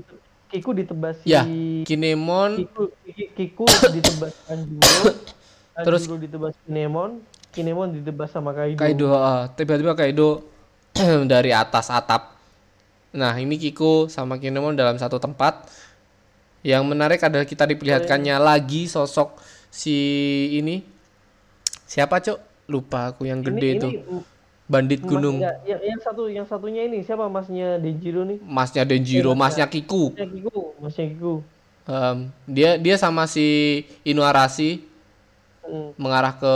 [0.48, 1.44] Kiku ditebas si ya
[1.84, 5.12] Kinemon Kiku, Ki- Kiku ditebas Anjuro,
[5.84, 7.20] Terus- Anjuro ditebas Kinemon,
[7.52, 8.80] Kinemon ditebas sama Kaido.
[8.80, 10.48] Kaido ah, tiba-tiba Kaido
[11.28, 12.32] dari atas atap.
[13.12, 15.68] Nah, ini Kiko sama Kinemon dalam satu tempat.
[16.64, 19.36] Yang menarik adalah kita diperlihatkannya lagi sosok
[19.68, 19.92] si
[20.54, 20.80] ini.
[21.84, 22.40] Siapa, Cuk?
[22.68, 23.92] Lupa aku yang Ini- gede ini tuh.
[23.92, 24.37] m-
[24.68, 25.40] Bandit mas- gunung.
[25.40, 28.36] ya, yang, yang satu yang satunya ini siapa masnya Denjiro nih?
[28.38, 30.12] Masnya Denjiro, masnya Kiku.
[30.12, 31.34] Masnya Kiku, masnya Kiku.
[31.84, 33.46] Em, dia dia sama si
[34.02, 34.84] Inuarashi
[35.60, 35.92] Hmm.
[35.96, 36.54] mengarah ke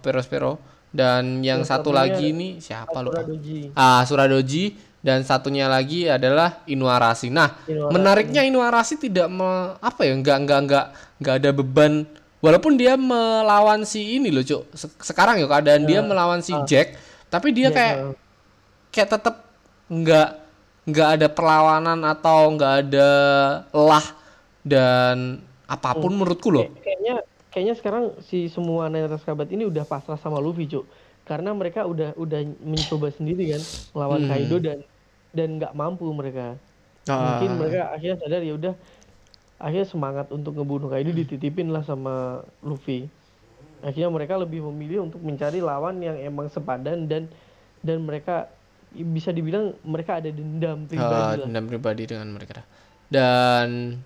[0.00, 0.58] Perospero
[0.90, 3.22] dan yang Yang satu lagi ini siapa lupa.
[3.22, 3.70] Doji.
[3.72, 7.30] Ah, Suradoji dan satunya lagi adalah Inuarashi.
[7.30, 7.90] Nah, Inuarashi.
[7.90, 10.84] menariknya Inuarashi tidak me, apa ya, enggak enggak enggak
[11.16, 11.92] enggak ada beban
[12.38, 14.66] walaupun dia melawan si ini loh, Cuk.
[14.72, 16.98] Se- Sekarang ya keadaan dia melawan si Jack,
[17.30, 17.96] tapi dia Jack, kayak
[18.90, 19.34] kayak tetap
[19.86, 20.28] enggak
[20.84, 23.08] enggak ada perlawanan atau enggak ada
[23.70, 24.04] lah
[24.60, 26.66] dan apa pun menurutku loh.
[26.66, 27.14] Kayak- kayaknya
[27.50, 30.84] kayaknya sekarang si semua Nine Red Cabat ini udah pasrah sama Luffy, Cuk.
[31.22, 33.62] Karena mereka udah udah mencoba sendiri kan
[33.94, 34.30] melawan Hmm.
[34.30, 34.78] Kaido dan
[35.30, 36.58] dan nggak mampu mereka.
[37.06, 37.38] Ah.
[37.38, 38.74] Mungkin mereka akhirnya sadar ya udah
[39.56, 43.06] akhirnya semangat untuk ngebunuh Kaido dititipin lah sama Luffy.
[43.80, 47.28] Akhirnya mereka lebih memilih untuk mencari lawan yang emang sepadan dan
[47.80, 48.48] dan mereka
[48.90, 51.46] bisa dibilang mereka ada dendam Ah, pribadi lah.
[51.46, 52.60] dendam pribadi dengan mereka.
[53.06, 53.96] Dan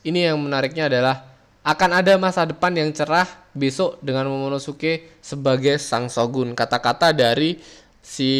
[0.00, 1.24] ini yang menariknya adalah
[1.60, 6.52] akan ada masa depan yang cerah besok dengan Momonosuke sebagai sang shogun.
[6.52, 7.56] Kata-kata dari
[8.00, 8.32] si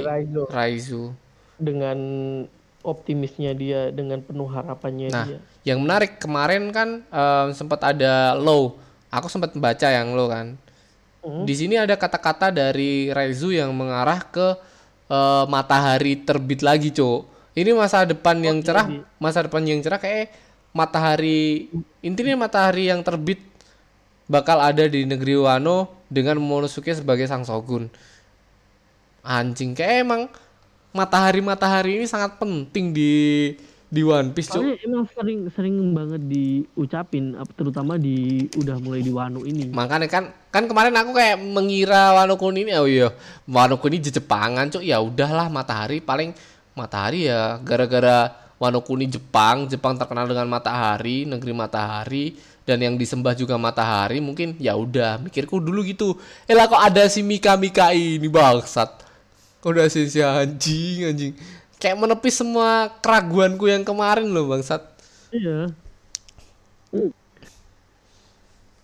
[0.00, 1.02] Raizo Raizu.
[1.54, 1.98] dengan
[2.82, 5.38] optimisnya dia dengan penuh harapannya Nah, dia.
[5.64, 8.74] yang menarik kemarin kan em, sempat ada low.
[9.14, 10.58] Aku sempat membaca yang low kan.
[11.22, 11.46] Hmm.
[11.46, 14.58] Di sini ada kata-kata dari Raizu yang mengarah ke
[15.08, 17.32] eh, matahari terbit lagi, Cok.
[17.54, 18.90] Ini masa depan yang cerah,
[19.22, 20.34] masa depan yang cerah kayak
[20.74, 21.70] matahari
[22.02, 23.38] intinya matahari yang terbit
[24.26, 27.86] bakal ada di negeri Wano dengan Momonosuke sebagai sang shogun.
[29.22, 30.22] Anjing kayak emang
[30.90, 33.12] matahari-matahari ini sangat penting di
[33.94, 34.58] di One Piece, Cok.
[34.58, 39.70] Soalnya emang sering sering banget diucapin ap- terutama di udah mulai di Wano ini.
[39.70, 43.14] Makanya kan kan kemarin aku kayak mengira Wano Kuni ini oh iya
[43.46, 46.34] Wano Kuni Jepangan cuk ya udahlah matahari paling
[46.74, 53.36] matahari ya gara-gara Wano Kuni Jepang Jepang terkenal dengan matahari negeri matahari dan yang disembah
[53.36, 56.16] juga matahari mungkin ya udah mikirku dulu gitu
[56.48, 59.04] eh lah kok ada si Mika Mika ini bangsat
[59.60, 61.32] kok ada si, si anjing anjing
[61.78, 64.94] kayak menepis semua keraguanku yang kemarin loh bangsat
[65.34, 65.66] Iya.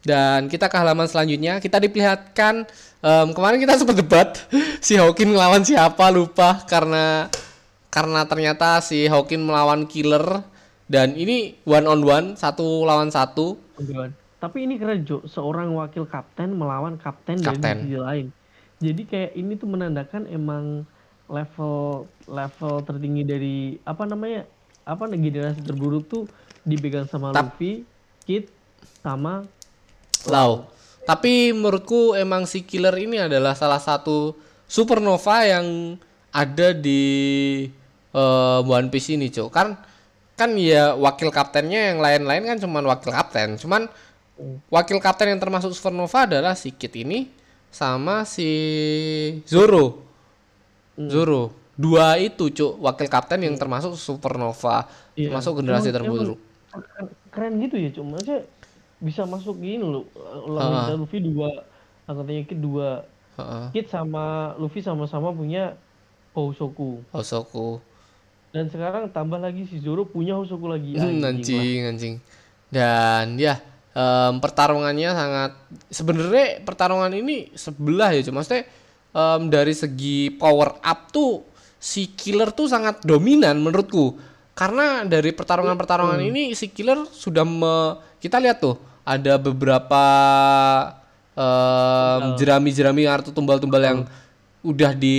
[0.00, 2.64] Dan kita ke halaman selanjutnya, kita diperlihatkan
[3.04, 4.28] em, kemarin kita sempat debat
[4.84, 7.28] si Hawkin ngelawan siapa lupa karena
[7.92, 10.42] karena ternyata si Hawkin melawan Killer
[10.88, 13.60] dan ini one on one satu lawan satu.
[14.40, 17.84] Tapi ini keren Jo, seorang wakil kapten melawan kapten, dari Kapten.
[17.84, 18.26] divisi lain.
[18.80, 20.88] Jadi kayak ini tuh menandakan emang
[21.30, 24.44] level level tertinggi dari apa namanya
[24.82, 26.26] apa generasi terburuk tuh
[26.66, 27.54] dipegang sama Tap.
[27.54, 27.86] Luffy,
[28.26, 28.50] Kid,
[29.00, 29.46] sama
[30.28, 30.68] Lau.
[31.08, 34.36] Tapi menurutku emang si Killer ini adalah salah satu
[34.68, 35.96] supernova yang
[36.28, 37.02] ada di
[38.12, 39.48] eh, One Piece ini, Cok.
[39.48, 39.68] Kan
[40.36, 43.56] kan ya wakil kaptennya yang lain-lain kan cuman wakil kapten.
[43.56, 43.88] Cuman
[44.68, 47.32] wakil kapten yang termasuk supernova adalah si Kid ini
[47.72, 48.50] sama si
[49.48, 50.09] Zoro.
[51.06, 51.42] Zoro.
[51.72, 54.84] Dua itu, Cuk, wakil kapten yang termasuk supernova,
[55.14, 55.32] Iya.
[55.32, 56.38] termasuk generasi Emang- terburuk.
[56.70, 58.46] keren- keren gitu ya cuma saya
[58.96, 60.06] bisa masuk gini loh
[60.44, 61.50] lawan kita Luffy dua
[62.04, 63.02] angkatannya Kid dua
[63.34, 63.64] Heeh.
[63.72, 65.74] Kid sama Luffy sama-sama punya
[66.30, 67.82] Hosoku Hosoku.
[68.50, 71.30] dan sekarang tambah lagi si Zoro punya Hosoku lagi Hmm, Anjing lah.
[71.32, 72.14] anjing, anjing.
[72.68, 73.58] Dan ya
[73.90, 75.52] em, pertarungannya sangat
[75.88, 78.62] sebenarnya pertarungan ini sebelah ya cuma maksudnya
[79.10, 81.42] em, dari segi power up tuh
[81.80, 84.16] si killer tuh sangat dominan menurutku.
[84.52, 90.04] Karena dari pertarungan-pertarungan ini si killer sudah me- kita lihat tuh ada beberapa
[91.32, 94.00] em, jerami-jerami atau tumbal-tumbal yang
[94.60, 95.18] udah di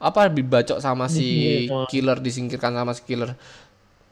[0.00, 3.36] apa dibacok sama si killer disingkirkan sama si killer.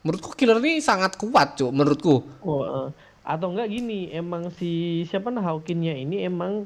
[0.05, 2.23] Menurutku killer ini sangat kuat, Cuk, menurutku.
[2.45, 2.89] Oh, eh.
[3.25, 6.65] atau enggak gini emang si siapa nah Hawkinnya ini emang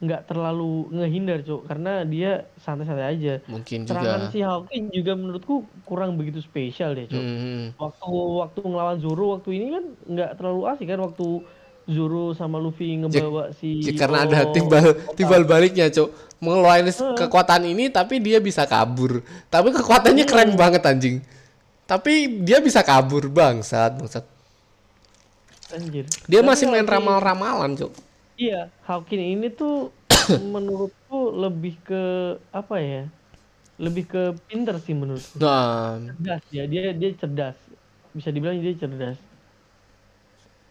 [0.00, 4.32] nggak terlalu ngehindar cuk karena dia santai-santai aja Mungkin serangan juga.
[4.32, 8.08] si Hawkin juga menurutku kurang begitu spesial deh cuk Hmm, waktu
[8.40, 11.26] waktu ngelawan Zoro waktu ini kan nggak terlalu asik kan waktu
[11.84, 16.08] Zoro sama Luffy ngebawa si Ya, karena ada Zoro- timbal timbal baliknya, Cuk.
[16.38, 19.20] Mengeluarin kekuatan ini tapi dia bisa kabur.
[19.48, 21.18] Tapi kekuatannya keren banget anjing.
[21.84, 24.22] Tapi dia bisa kabur, bangsat, bangsat.
[25.70, 27.90] anjir Dia Tapi masih main ramal-ramalan, Cuk.
[28.42, 28.56] Iya
[28.88, 29.74] Hawkin ini tuh
[30.54, 32.02] menurutku lebih ke
[32.60, 33.02] apa ya
[33.80, 35.40] lebih ke pinter sih menurutku.
[35.40, 37.56] Nah, cerdas ya dia dia cerdas.
[38.12, 39.16] Bisa dibilang dia cerdas.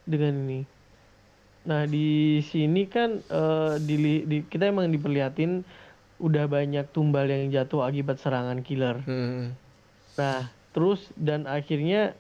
[0.06, 0.62] Dengan ini.
[1.70, 5.66] Nah di sini kan eh, dili- di, kita emang diperlihatin
[6.22, 9.02] udah banyak tumbal yang jatuh akibat serangan killer.
[9.08, 9.56] Hmm.
[10.20, 12.12] nah terus dan akhirnya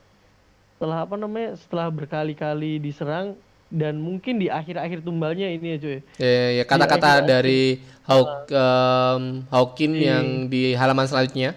[0.75, 3.35] setelah apa namanya setelah berkali-kali diserang
[3.69, 5.97] dan mungkin di akhir-akhir tumbalnya ini ya cuy.
[6.17, 7.61] Ya, ya kata-kata akhir- dari
[8.03, 11.53] Hawk em, Hawkin Di- yang di halaman selanjutnya.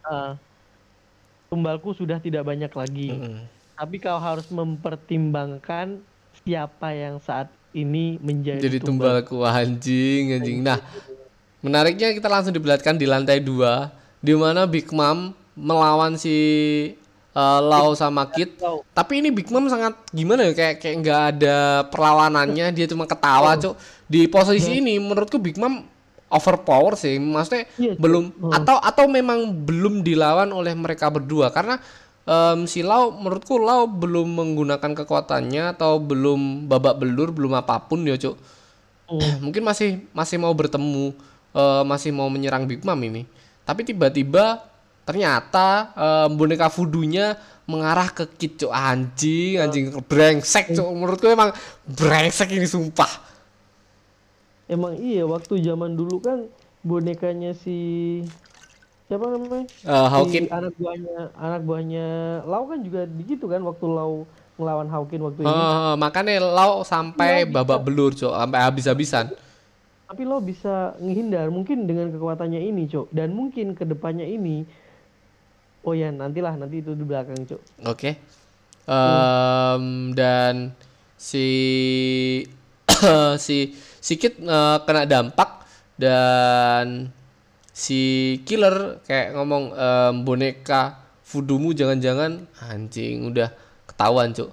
[0.00, 0.40] Ah,
[1.46, 3.10] tumbalku sudah tidak banyak lagi.
[3.12, 3.44] Hmm.
[3.80, 6.04] tapi kau harus mempertimbangkan
[6.44, 10.60] siapa yang saat ini menjadi Jadi tumbalku anjing anjing.
[10.60, 10.76] Nah,
[11.64, 13.88] menariknya kita langsung diperlihatkan di lantai dua
[14.20, 16.36] di mana Big Mom melawan si
[17.34, 18.58] eh, Lau sama Kid.
[18.58, 18.82] Lau.
[18.90, 21.56] Tapi ini Big Mom sangat gimana ya kayak kayak nggak ada
[21.88, 23.74] perlawanannya, dia cuma ketawa, Cuk.
[24.10, 25.86] Di posisi ini menurutku Big Mom
[26.30, 27.18] overpower sih.
[27.18, 31.78] Maksudnya Iya, belum atau atau memang belum dilawan oleh mereka berdua karena
[32.22, 38.06] em, si Lau menurutku Lau belum menggunakan kekuatannya atau belum babak belur belum apa pun
[38.06, 38.38] ya cuk
[39.10, 39.18] Hmm.
[39.50, 41.10] mungkin masih masih mau bertemu
[41.50, 43.26] eh, masih mau menyerang Big Mom ini
[43.66, 44.62] tapi tiba-tiba
[45.10, 47.34] ternyata em, boneka voodoo-nya
[47.66, 51.50] mengarah ke Kid cuk anjing anjing brengsek cuk menurutku emang
[51.84, 53.26] brengsek ini sumpah
[54.70, 56.46] Emang iya waktu zaman dulu kan
[56.86, 57.74] bonekanya si
[59.10, 59.66] siapa namanya?
[59.66, 62.06] Eh, Hawkin Si anak buahnya anak buahnya
[62.46, 65.66] Lau kan juga begitu kan waktu Lau ngelawan Hawkin waktu ini.
[65.66, 67.54] Eh, makanya Lau sampai Lau bisa.
[67.66, 69.26] babak belur cuk sampai habis-habisan
[70.06, 73.14] Tapi Lau bisa menghindar mungkin dengan kekuatannya ini, Cok.
[73.14, 74.66] Dan mungkin ke depannya ini
[75.80, 77.60] Oh ya, nantilah nanti itu di belakang, Cok.
[77.88, 78.20] Oke.
[78.90, 80.74] Em, dan
[81.20, 81.46] si
[83.44, 85.62] si si Kid eh, kena dampak
[86.00, 87.12] dan
[87.70, 88.00] si
[88.48, 93.52] killer kayak ngomong em, boneka voodoomu jangan-jangan anjing udah
[93.86, 94.50] ketahuan cuk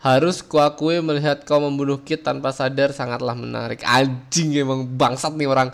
[0.00, 5.70] harus kuakui melihat kau membunuh Kid tanpa sadar sangatlah menarik anjing emang bangsat nih orang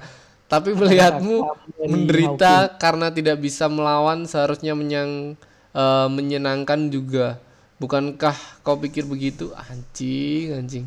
[0.46, 1.42] tapi melihatmu
[1.90, 5.34] menderita karena tidak bisa melawan seharusnya menyang
[5.74, 7.38] eh, menyenangkan juga.
[7.76, 9.52] Bukankah kau pikir begitu?
[9.52, 10.86] Anjing anjing.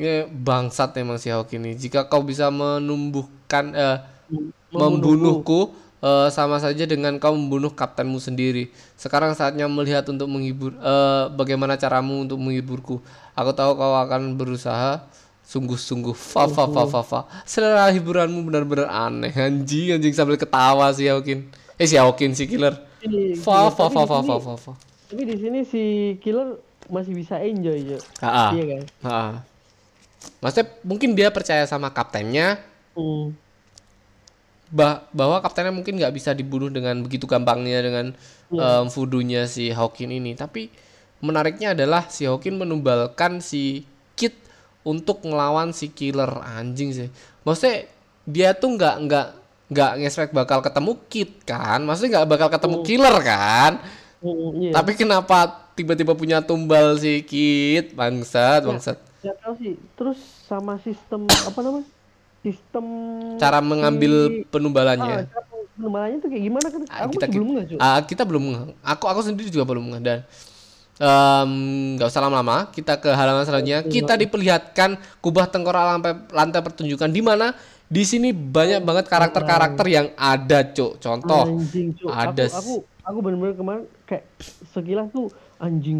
[0.00, 1.76] Ini bangsat emang si Hawk ini.
[1.76, 3.98] Jika kau bisa menumbuhkan eh,
[4.72, 8.72] membunuhku eh, sama saja dengan kau membunuh kaptenmu sendiri.
[8.96, 13.00] Sekarang saatnya melihat untuk menghibur eh, bagaimana caramu untuk menghiburku.
[13.36, 15.04] Aku tahu kau akan berusaha
[15.50, 17.20] sungguh-sungguh fa fa fa fa fa.
[17.42, 19.34] Selera hiburanmu benar-benar aneh.
[19.34, 21.50] Anjing anjing sambil ketawa si Hawkin.
[21.74, 22.78] Eh si Hawkin si killer.
[23.42, 24.72] Fa iya, fa fa fa fa fa fa.
[25.10, 25.82] Tapi di sini si
[26.22, 26.54] killer
[26.86, 27.98] masih bisa enjoy, Jo.
[28.22, 28.54] Ah.
[28.54, 28.82] Iya kan?
[29.02, 29.32] Ah.
[30.38, 33.30] Maksudnya mungkin dia percaya sama kaptennya Hmm.
[34.70, 38.06] bah bahwa kaptennya mungkin nggak bisa dibunuh dengan begitu gampangnya dengan
[38.50, 38.82] Iya.
[38.82, 40.34] em, voodoo-nya si Hawkin ini.
[40.34, 40.70] Tapi
[41.22, 43.82] menariknya adalah si Hawkin menumbalkan si
[44.14, 44.34] Kid
[44.82, 47.08] untuk ngelawan si killer anjing sih.
[47.44, 47.88] Maksudnya
[48.24, 49.26] dia tuh nggak nggak
[49.70, 51.78] nggak ngespek bakal ketemu Kid kan?
[51.84, 53.72] Maksudnya nggak bakal ketemu killer kan?
[54.20, 54.70] Hmm, iya.
[54.76, 57.96] Tapi kenapa tiba-tiba punya tumbal si Kid?
[57.96, 58.98] Bangsat, bangsat.
[59.20, 59.72] Nggak tahu sih.
[59.96, 61.88] Terus sama sistem apa namanya?
[62.40, 62.84] Sistem
[63.36, 65.16] Cara mengambil si- penumbalannya.
[65.16, 65.44] Ah, cara
[65.76, 66.80] pengembalannya tuh kayak gimana kan?
[66.88, 67.66] Ah, Aku kita belum nggak.
[67.80, 68.42] Ah, kita belum.
[68.80, 70.18] Aku aku sendiri juga belum nge dan
[71.00, 73.80] nggak usah lama-lama kita ke halaman selanjutnya.
[73.88, 77.56] Kita diperlihatkan kubah tengkorak lantai, lantai pertunjukan di mana?
[77.90, 81.02] Di sini banyak banget karakter-karakter yang ada cuk.
[81.02, 82.06] Contoh anjing, Cuk.
[82.06, 84.30] ada Aku aku aku bener-bener kemarin kayak
[84.70, 85.26] sekilas tuh
[85.58, 85.98] anjing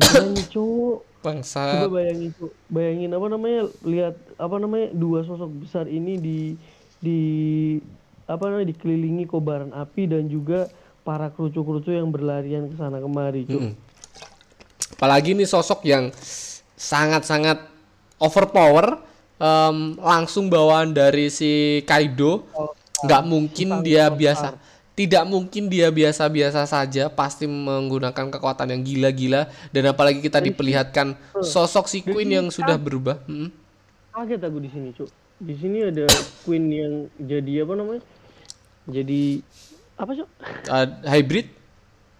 [0.52, 1.02] Cuk.
[1.20, 4.88] bangsa Coba bayangin tuh, bayangin apa namanya, lihat apa namanya?
[4.94, 6.38] Dua sosok besar ini di
[7.02, 7.20] di
[8.30, 8.70] apa namanya?
[8.70, 10.70] Dikelilingi kobaran api dan juga
[11.02, 13.60] para kerucu-kerucu yang berlarian ke sana kemari, Cuk.
[13.66, 13.89] Mm-mm.
[15.00, 16.12] Apalagi ini sosok yang
[16.76, 17.64] sangat-sangat
[18.20, 19.00] overpower
[19.40, 22.44] em, langsung bawaan dari si Kaido
[23.00, 24.60] nggak mungkin dia biasa
[24.92, 31.88] tidak mungkin dia biasa-biasa saja pasti menggunakan kekuatan yang gila-gila dan apalagi kita diperlihatkan sosok
[31.88, 33.48] si Queen yang sudah berubah Mm.
[34.10, 35.08] Kaget aku di sini, Cuk.
[35.38, 36.04] Di sini ada
[36.42, 38.02] Queen yang jadi apa namanya?
[38.90, 39.40] Jadi
[39.96, 40.28] apa, Cuk?
[40.66, 41.46] Uh, hybrid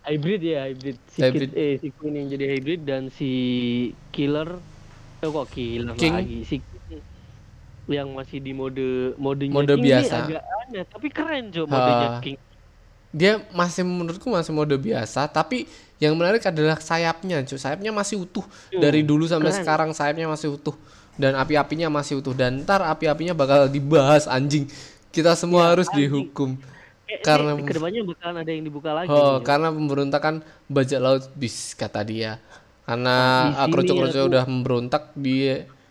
[0.03, 0.97] Hybrid ya, hybrid.
[1.07, 1.51] Si Hybrid.
[1.51, 3.31] Kid- eh si Queen yang jadi hybrid dan si
[4.09, 4.57] Killer
[5.19, 6.15] eh kok Killer King.
[6.15, 6.39] lagi.
[6.43, 7.01] Si King
[7.87, 8.87] yang masih di mode
[9.17, 10.15] modenya Mode King ini biasa.
[10.23, 12.21] agak aneh, tapi keren, Cuk, modenya Ah.
[12.21, 12.39] King.
[13.11, 15.67] dia masih menurutku masih mode biasa tapi
[15.99, 19.59] yang menarik adalah sayapnya cuy sayapnya masih utuh dari dulu sampai keren.
[19.59, 20.79] sekarang sayapnya masih utuh
[21.19, 24.71] dan api-apinya masih utuh dan ntar api-apinya bakal dibahas anjing
[25.11, 26.55] kita semua harus dihukum
[27.11, 29.09] Eh, Karena- karena ke depannya bakalan ada yang dibuka lagi.
[29.09, 29.43] oh nih, Cuk.
[29.43, 32.39] karena pemberontakan bajak laut bis kata dia
[32.83, 35.37] karena Di ah, sini kerucu-kerucu aku- udah memberontak di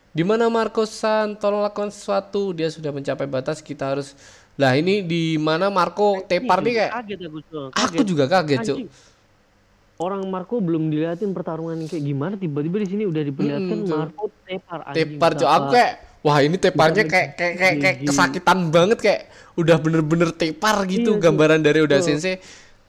[0.09, 4.15] di mana Marco San tolong lakukan sesuatu dia sudah mencapai batas kita harus
[4.55, 7.69] lah ini di mana Marco tepar nih kayak kaget aku, Cuk.
[7.73, 8.83] aku juga kaget cuy.
[9.97, 13.91] Orang Marco belum diliatin pertarungan kayak gimana tiba-tiba di sini udah diperlihatkan Cuk.
[13.93, 14.95] Marco tepar anjing.
[14.95, 18.07] tepar cuy aku kayak wah ini teparnya kayak kayak kayak, kayak gigi.
[18.11, 19.21] kesakitan banget kayak
[19.59, 22.39] udah bener-bener tepar gitu Iya, gambaran dari udah sensei.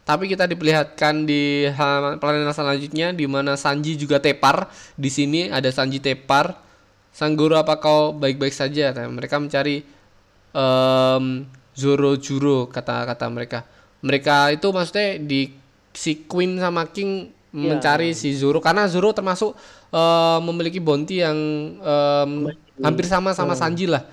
[0.07, 4.67] Tapi kita diperlihatkan di halaman planet selanjutnya di mana Sanji juga tepar.
[4.99, 6.59] Di sini ada Sanji tepar.
[7.11, 8.95] Sang guru apa kau baik-baik saja?
[8.95, 9.83] Nah, mereka mencari
[10.51, 13.63] em Zoro Juro kata-kata mereka.
[14.03, 15.55] Mereka itu maksudnya di
[15.95, 17.75] si Queen sama King Iya.
[17.75, 19.59] mencari si Zoro karena Zoro termasuk
[19.91, 21.35] eh, memiliki bounty yang
[21.77, 22.31] em,
[22.79, 24.07] hampir sama sama Sanji lah.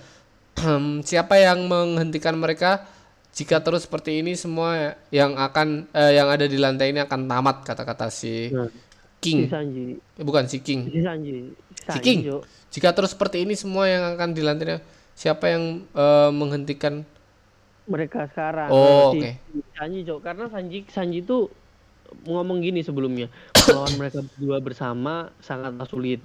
[1.05, 2.81] Siapa yang menghentikan mereka?
[3.29, 7.61] Jika terus seperti ini semua yang akan eh, yang ada di lantai ini akan tamat
[7.61, 9.39] kata-kata si Nah, si King.
[9.45, 9.85] Sanji.
[10.17, 10.89] Eh, Bukan si King.
[10.89, 11.53] Si Sanji.
[11.77, 12.19] Si King.
[12.73, 14.81] Jika terus seperti ini semua yang akan di lantai
[15.13, 17.05] siapa yang eh, menghentikan?
[17.87, 19.31] mereka sekarang Oh, si oke.
[19.71, 20.19] Sanji Cok.
[20.19, 21.47] karena Sanji Sanji itu
[22.23, 23.27] ngomong gini sebelumnya
[23.67, 26.19] melawan mereka berdua bersama sangatlah sulit.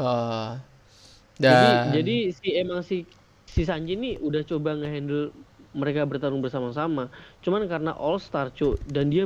[1.38, 3.08] Jadi dan jadi si emang si
[3.48, 5.34] si Sanji ini udah coba ngehandle
[5.72, 7.08] mereka bertarung bersama-sama.
[7.40, 9.24] Cuman karena All Star Cok dan dia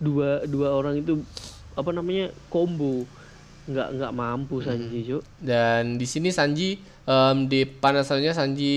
[0.00, 1.20] dua dua orang itu
[1.74, 3.08] apa namanya combo.
[3.68, 8.76] Nggak nggak mampu Sanji Cok Dan di sini Sanji em, di panasannya Sanji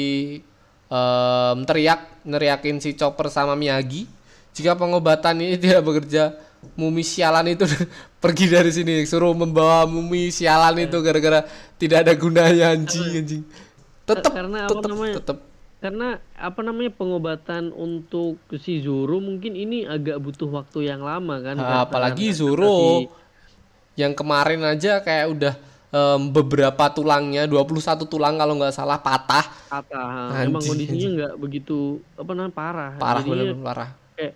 [0.92, 4.08] em, teriak neriakin si Chopper sama Miyagi.
[4.52, 6.36] Jika pengobatan ini tidak bekerja
[6.74, 7.66] mumi sialan itu
[8.24, 11.46] pergi dari sini suruh membawa mumi sialan itu gara-gara
[11.76, 13.44] tidak ada gunanya anjing anjing.
[14.04, 15.16] Tetep Karena apa tetep namanya?
[15.18, 15.38] tetep.
[15.82, 21.56] Karena apa namanya pengobatan untuk si Zoro mungkin ini agak butuh waktu yang lama kan
[21.56, 22.78] Ah, Karena- apalagi karena Zoro.
[23.02, 23.10] si-
[23.94, 25.54] yang kemarin aja kayak udah
[25.90, 29.44] em, beberapa tulangnya 21 tulang kalau nggak salah patah.
[29.68, 31.78] Patah Anjing, emang kondisinya nggak begitu
[32.14, 32.92] apa namanya parah.
[32.96, 33.90] Parah bener parah.
[34.14, 34.34] kayak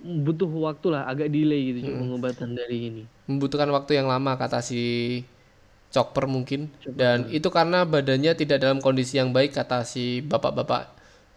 [0.00, 2.00] butuh waktu lah agak delay gitu Hmm.
[2.08, 3.02] Pengobatan dari ini.
[3.28, 4.80] Membutuhkan waktu yang lama kata si
[5.92, 6.68] Chopper mungkin.
[6.84, 10.82] Dan itu karena badannya tidak dalam kondisi yang baik kata si bapak-bapak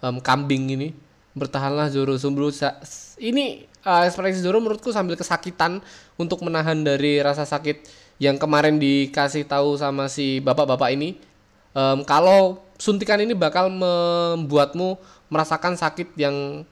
[0.01, 0.89] em, kambing ini.
[1.37, 2.17] Bertahanlah Zoro.
[2.19, 2.79] Sa-
[3.21, 5.79] ini uh, ekspresi Zoro menurutku sambil kesakitan
[6.17, 7.85] untuk menahan dari rasa sakit
[8.19, 11.15] yang kemarin dikasih tahu sama si bapak-bapak ini.
[11.77, 14.97] Em, kalau suntikan ini bakal membuatmu
[15.29, 16.65] merasakan sakit yang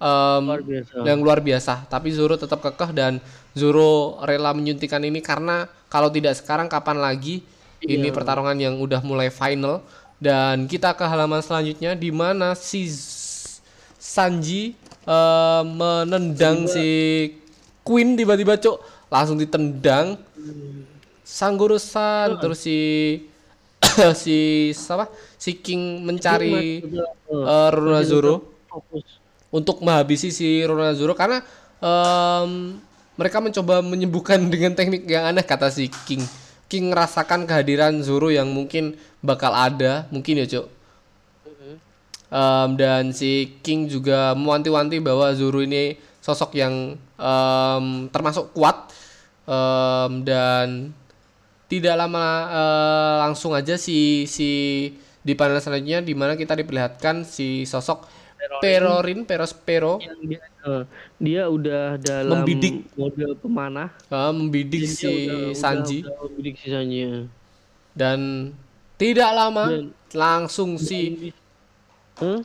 [0.00, 0.94] em, Luar biasa.
[1.04, 1.74] yang luar biasa.
[1.88, 3.18] Tapi Zoro tetap kekeh dan
[3.56, 7.40] Zoro rela menyuntikan ini karena kalau tidak sekarang kapan lagi?
[7.76, 9.84] Ini pertarungan yang udah mulai final.
[10.16, 12.88] Dan kita ke halaman selanjutnya di mana si
[14.00, 14.72] Sanji
[15.04, 16.88] eh, menendang si
[17.84, 20.16] Queen tiba-tiba cok langsung ditendang.
[21.26, 22.78] Sanggoro-san terus si
[24.22, 24.36] si
[24.72, 25.10] siapa?
[25.36, 31.42] Si King mencari eh, Runazoro fokus untuk menghabisi si Ronazuro karena
[31.80, 32.80] em,
[33.16, 36.24] mereka mencoba menyembuhkan dengan teknik yang aneh kata si King.
[36.66, 40.66] King merasakan kehadiran Zoro yang mungkin bakal ada, mungkin ya, Cok.
[42.26, 48.90] Em, dan si King juga mewanti-wanti bahwa Zoro ini sosok yang em, termasuk kuat
[49.46, 50.90] Em, dan
[51.70, 54.50] tidak lama eh, langsung aja si si
[55.22, 58.06] di panel selanjutnya di mana kita diperlihatkan si sosok
[58.58, 60.82] Perorin, Perospero yang dia eh,
[61.16, 62.86] dia udah dalam Membidik.
[62.94, 67.16] model pemanah eh, membidik Dan dia si udah- udah- Sanji udah membidik si Sanji ya.
[67.92, 68.18] dan
[68.94, 71.32] tidak lama Dan- langsung si
[72.16, 72.40] Hah?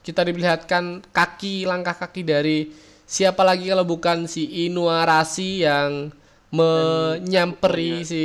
[0.00, 2.70] kita diperlihatkan kaki langkah kaki dari
[3.02, 6.12] siapa lagi kalau bukan si Inuarashi yang
[6.48, 8.24] menyamperi si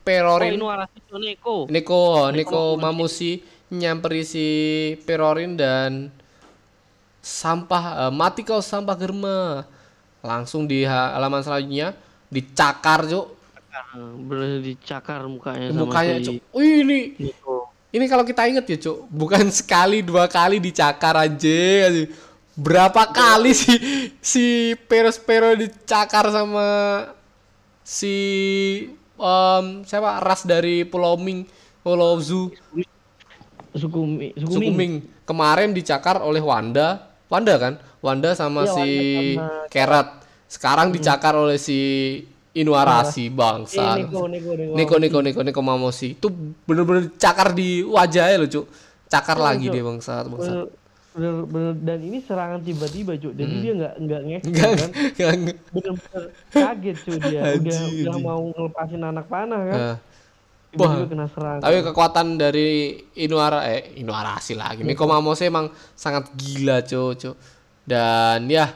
[0.00, 1.56] Oh, Perorin ini Arasi Neko.
[1.68, 2.02] Neko
[2.32, 4.46] Neko Mamushi nyamperi si
[5.04, 6.10] Perorin dan
[7.20, 9.64] sampah eh, mati kau sampah germa.
[10.20, 11.96] Langsung di ha- halaman selanjutnya
[12.28, 13.26] dicakar cuk.
[14.28, 16.34] Bener dicakar mukanya sama mukanya si cuk.
[16.52, 17.00] Wih, ini.
[17.90, 21.90] Ini kalau kita inget ya cuk bukan sekali dua kali dicakar aja
[22.54, 23.78] berapa kali sih
[24.22, 26.68] si Peros Pero dicakar sama
[27.82, 28.14] si
[29.18, 30.22] em, siapa?
[30.22, 31.48] Ras dari Pulau Ming
[31.82, 32.54] Pulau Zu.
[33.74, 34.38] Sukumi, Sukumi.
[34.38, 34.92] Sukuming
[35.26, 37.72] kemarin dicakar oleh Wanda Wanda kan?
[38.00, 40.08] Wanda sama Iya, si Wanda sama- Kerat.
[40.44, 41.78] Sekarang dicakar oleh si
[42.52, 43.94] Inuarashi Eh, bangsa.
[43.94, 44.74] Neko, Neko, Neko.
[44.74, 46.26] Neko Neko Neko Neko Mamoshi itu
[46.66, 48.66] bener-bener cakar di wajahnya loh cuk.
[49.06, 49.72] Cakar Iya, lagi Cuk.
[49.72, 50.50] dia bangsa bangsa.
[50.50, 50.66] Bener,
[51.10, 54.34] bener, bener, dan ini serangan tiba-tiba cuy jadi dia nggak nggak Hmm.
[54.44, 54.70] Enggak,
[55.16, 55.38] kan?
[55.70, 57.40] bener-bener kaget cuy dia.
[57.56, 59.78] Udah udah mau ngelepasin anak panah kan?
[59.78, 60.09] Tiba-tiba
[60.76, 61.06] wah.
[61.06, 61.62] kena serangan.
[61.62, 67.34] Tapi kekuatan dari Inuara eh Inuarashi lagi Neko Mamoshi emang sangat gila cuk
[67.86, 68.70] dan ya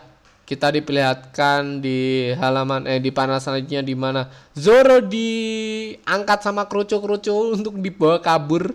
[0.45, 7.79] kita diperlihatkan di halaman eh di panel selanjutnya di mana Zoro diangkat sama kerucu-kerucu untuk
[7.79, 8.75] dibawa kabur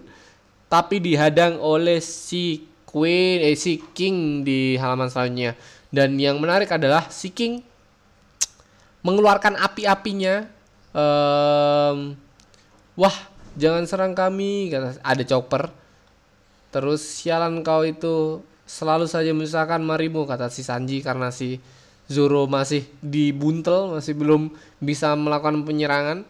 [0.70, 5.54] tapi dihadang oleh si Queen eh si King di halaman selanjutnya.
[5.90, 7.66] Dan yang menarik adalah si King
[9.06, 10.60] mengeluarkan api-apinya
[10.90, 12.18] Em,
[13.00, 13.16] wah
[13.56, 15.72] jangan serang kami kata ada chopper.
[16.70, 21.58] Terus sialan kau itu selalu saja menyusahkan marimu kata si Sanji karena si
[22.06, 24.52] Zoro masih dibuntel masih belum
[24.84, 26.28] bisa melakukan penyerangan.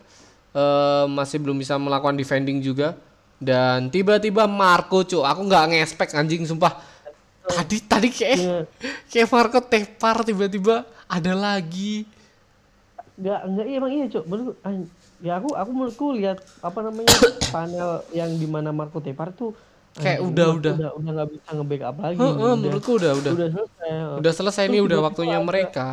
[0.49, 2.95] Eh, masih belum bisa melakukan defending juga.
[3.39, 6.75] Dan tiba-tiba Marco cuk aku nggak ngespek anjing sumpah.
[7.49, 8.57] Tadi tadi kayak Iya.
[9.09, 12.03] kayak Marco tepar tiba-tiba ada lagi.
[13.19, 14.05] Nggak nggak iya emang iya
[14.63, 17.11] an- ya aku aku menurutku lihat apa namanya
[17.49, 19.51] panel yang di mana Marco Tepar tuh
[19.91, 20.73] Kayak anjing, udah, Marco udah.
[20.73, 24.63] udah udah nggak bisa nge-backup lagi Heeh, udah, menurutku udah udah udah selesai udah selesai
[24.65, 25.87] nih udah waktunya ada- mereka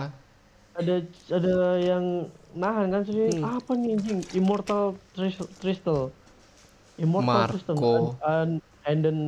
[0.73, 0.95] ada
[1.29, 2.05] ada yang
[2.53, 3.57] nahan kan sih Hmm.
[3.57, 4.85] apa nih anjing Immortal
[5.57, 6.13] Crystal
[6.97, 8.17] Immortal Crystal Marco.
[8.23, 8.53] and,
[8.85, 9.19] and then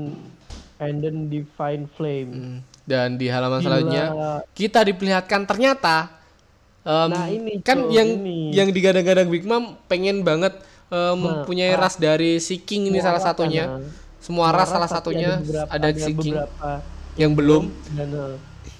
[0.78, 2.58] and then Divine Flame Hmm.
[2.84, 3.66] dan di halaman Gila.
[3.66, 4.04] selanjutnya
[4.52, 6.17] kita diperlihatkan ternyata
[6.82, 8.52] em, Nah, ini, kan Cok, yang ini.
[8.52, 10.54] yang digadang-gadang Big Mom pengen banget
[10.88, 11.80] em, Nah, mempunyai ah.
[11.80, 13.82] ras dari si King ini salah ras satunya kan,
[14.18, 16.70] semua ras Ras, salah satunya beberapa- ada si King beberapa
[17.14, 17.62] yang belum
[17.92, 18.34] dan eh,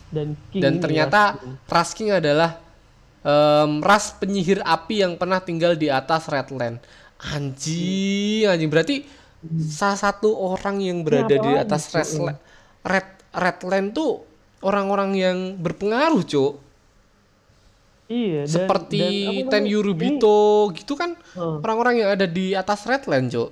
[0.09, 1.55] dan King dan ternyata ras King.
[1.67, 2.51] ras King adalah
[3.21, 6.79] em, ras penyihir api yang pernah tinggal di atas Redland
[7.19, 8.97] anjing anjing berarti
[9.61, 11.91] salah satu orang yang berada apa di atas?
[11.91, 12.39] Redland
[12.83, 14.23] Red Redland tuh
[14.61, 16.53] orang-orang yang berpengaruh cuk
[18.09, 19.01] iya dan- seperti
[19.45, 20.41] dan Ten Yurubito
[20.73, 23.49] gitu kan eh, orang-orang yang ada di atas Redland cuk.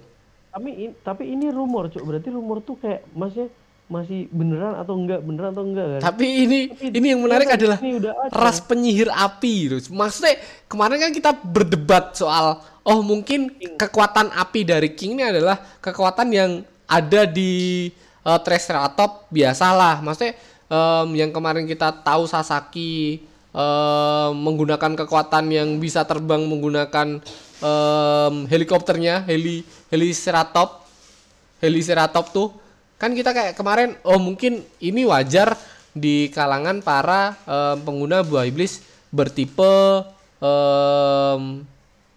[0.50, 2.00] Tapi in- tapi ini rumor cuk.
[2.00, 3.52] Berarti rumor tuh kayak maksudnya
[3.86, 6.00] masih beneran atau enggak beneran atau enggak kan?
[6.10, 8.32] Tapi ini Tapi ini yang menarik adalah ini udah ada.
[8.34, 9.94] ras penyihir api gitu.
[9.94, 10.34] Maksudnya
[10.66, 13.46] kemarin kan kita berdebat soal oh mungkin
[13.76, 16.50] kekuatan api dari King ini adalah kekuatan yang
[16.86, 17.86] ada di
[18.22, 20.00] uh, Triceratops biasalah.
[20.00, 20.34] Maksudnya
[20.66, 23.22] em, yang kemarin kita tahu Sasaki
[23.56, 27.24] em, menggunakan kekuatan yang bisa terbang menggunakan
[27.64, 30.84] em, helikopternya heli Heliceratops
[31.64, 32.52] Heliceratops tuh
[33.00, 35.56] kan kita kayak kemarin oh mungkin ini wajar
[35.96, 40.04] di kalangan para em, pengguna buah iblis bertipe
[40.44, 41.64] em,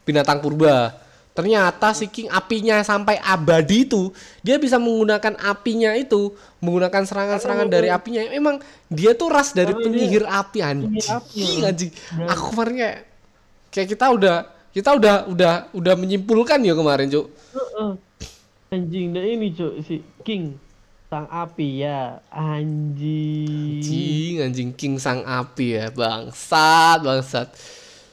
[0.09, 0.97] binatang purba.
[1.29, 4.11] Ternyata si King apinya sampai abadi itu
[4.43, 8.27] dia bisa menggunakan apinya itu menggunakan serangan-serangan dari apinya.
[8.27, 8.59] Emang
[8.91, 10.99] dia tuh ras dari dia penyihir api anjing.
[10.99, 11.71] api, ya.
[11.71, 11.91] anjing.
[12.27, 12.97] Aku kemarin kayak
[13.71, 14.37] kayak kita udah
[14.69, 17.27] kita udah udah udah menyimpulkan ya kemarin, Cuk.
[18.69, 20.59] Anjing dan ini cuy si King
[21.09, 23.81] sang api ya anjing.
[23.81, 27.49] Anjing, anjing King sang api ya, bangsat, bangsat.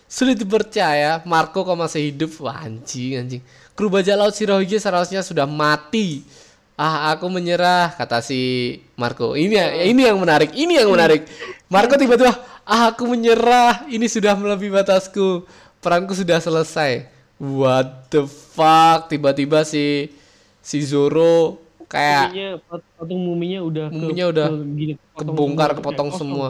[0.07, 3.43] Sulit dipercaya, Marco kok masih hidup, wah anjing, anjing.
[3.75, 6.23] Kru bajak laut Shirohige seharusnya sudah mati.
[6.79, 8.39] Ah, aku menyerah, kata si
[8.95, 9.35] Marco.
[9.35, 11.27] Ini ya, ini yang menarik, ini yang menarik.
[11.67, 15.43] Marco tiba-tiba, ah, aku menyerah, ini sudah melebihi batasku.
[15.83, 17.09] Peranku sudah selesai.
[17.37, 19.11] What the fuck?
[19.11, 20.09] Tiba-tiba si
[20.63, 22.49] si Zoro kayak Muminya,
[22.97, 26.49] patung muminya udah ke- Muminya udah ke- gini, kepotong kebongkar kepotong kayak semua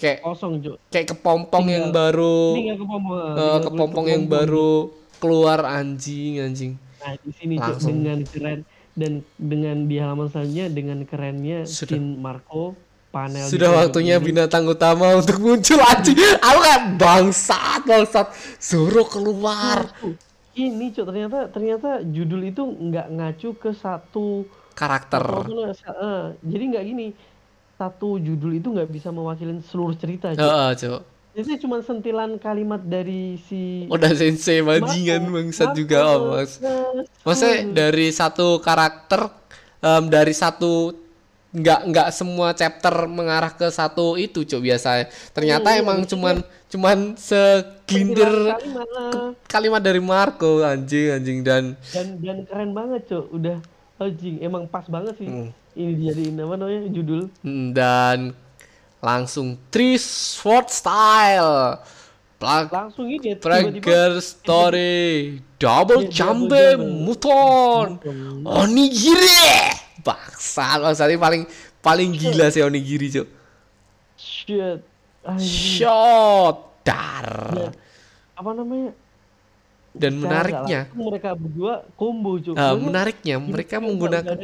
[0.00, 4.70] kayak kosong, cuy kayak kepompong yang baru ini kepompong eh, tinggal kepompong kulit yang baru
[5.20, 6.72] keluar anjing anjing.
[7.04, 8.60] Nah di sini dengan keren
[8.96, 12.00] dan dengan di halaman selanjutnya dengan kerennya Sudah.
[12.00, 12.74] Marco
[13.10, 14.32] panel sudah waktunya Cuy.
[14.32, 16.16] binatang utama untuk muncul anjing.
[16.40, 18.26] Aku kan bangsat bangsat.
[18.62, 19.90] Zoro keluar.
[19.98, 20.14] Tuh,
[20.56, 24.46] ini cuy ternyata ternyata judul itu nggak ngacu ke satu
[24.78, 25.22] karakter.
[25.50, 27.06] Eh, jadi nggak gini
[27.80, 30.44] satu judul itu nggak bisa mewakili seluruh cerita cuy.
[30.44, 31.00] Heeh, Cuk.
[31.30, 36.58] Jadi cuma sentilan kalimat dari si Udah sensei bajingan bangsat juga oh, mas.
[37.22, 39.30] Maksudnya dari satu karakter
[39.80, 40.92] em, dari satu
[41.50, 44.90] nggak nggak semua chapter mengarah ke satu itu cok biasa.
[45.34, 46.36] Ternyata Iya, emang maksudnya cuman
[46.70, 48.88] cuman sentilan kalimat
[49.46, 53.58] kalimat dari Marco anjing anjing dan dan dan keren banget cuy udah
[53.98, 55.50] anjing emang pas banget sih Hmm.
[55.78, 57.20] Ini dijadiin apa namanya judul.
[57.42, 58.18] Mm, dan
[59.00, 61.80] langsung three sword style.
[62.40, 67.04] Plag langsung ini ya, Prager story double Iya, jambe jambe.
[67.04, 68.00] muton.
[68.00, 68.48] Hmm.
[68.48, 69.76] onigiri.
[70.00, 71.42] Bangsat bangsat ini paling
[71.84, 73.28] paling gila sih onigiri cok
[74.20, 74.80] shit.
[75.40, 76.56] Shot.
[76.80, 77.28] Dar.
[77.52, 77.72] Dan,
[78.40, 78.96] apa namanya
[79.92, 80.80] dan secara menariknya.
[80.84, 84.34] langsung mereka berdua combo cuy ah, Maksudnya, menariknya mereka nggak- menggunakan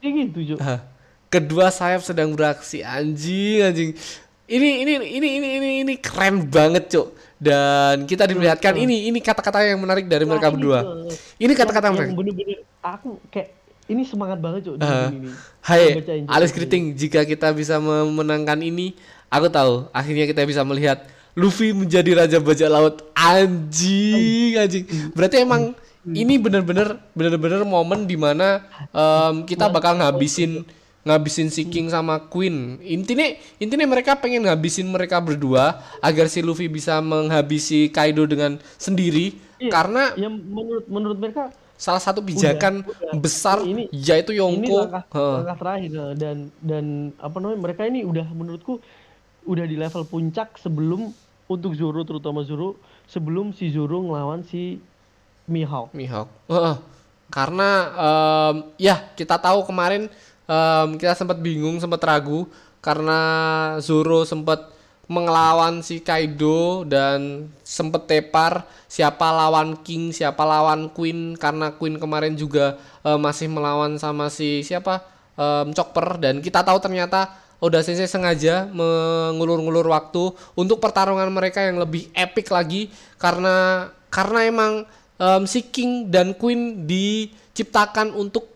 [0.00, 0.80] gitu Ah,
[1.28, 2.80] kedua sayap sedang beraksi.
[2.80, 3.90] Anjing anjing.
[4.44, 9.64] Ini ini ini ini ini ini keren banget cok dan kita diperlihatkan ini ini kata-kata
[9.64, 10.80] yang menarik dari mereka Nah, ini berdua.
[10.80, 12.12] tuh, ini kata-kata mereka.
[12.12, 15.08] bener-bener aku kayak ini semangat banget di Ah.
[15.08, 15.28] ini.
[15.60, 15.96] Hai,
[16.26, 16.52] Alis.
[16.52, 18.92] Keriting, jika kita bisa memenangkan ini,
[19.26, 19.88] aku tahu.
[19.90, 21.04] Akhirnya kita bisa melihat
[21.34, 22.94] Luffy menjadi raja bajak laut.
[23.12, 24.84] Anjing, anjing.
[25.12, 25.74] Berarti emang
[26.04, 30.62] ini bener-bener bener-bener momen di mana em, kita bakal ngabisin
[31.02, 32.78] ngabisin si King sama Queen.
[32.80, 33.26] Intinya
[33.58, 39.70] intinya mereka pengen ngabisin mereka berdua agar si Luffy bisa menghabisi Kaido dengan sendiri Iya,
[39.70, 43.18] karena yang menurut menurut mereka salah satu pijakan udah.
[43.18, 44.76] besar Ini- yaitu ini Yonko.
[44.86, 45.34] langkah, Heeh.
[45.42, 46.84] langkah terakhir nah, dan dan
[47.18, 48.78] apa namanya mereka ini udah menurutku
[49.44, 51.12] udah di level puncak sebelum
[51.50, 54.80] untuk Zoro terutama Zoro sebelum si Zoro ngelawan si
[55.44, 55.92] Mihawk.
[55.92, 56.28] Mihawk.
[56.48, 56.76] Heeh.
[57.32, 60.06] karena em, ya kita tahu kemarin
[60.46, 62.46] em, kita sempat bingung, sempat ragu
[62.84, 63.20] karena
[63.80, 64.70] Zoro sempat
[65.04, 72.40] mengelawan si Kaido dan sempat tepar siapa lawan King, siapa lawan Queen karena Queen kemarin
[72.40, 75.04] juga eh, masih melawan sama si siapa
[75.36, 81.80] em, Chopper dan kita tahu ternyata Oda Sensei sengaja mengulur-ngulur waktu untuk pertarungan mereka yang
[81.80, 82.90] lebih epic lagi.
[83.16, 84.72] Karena karena emang
[85.18, 88.50] em, si King dan Queen diciptakan untuk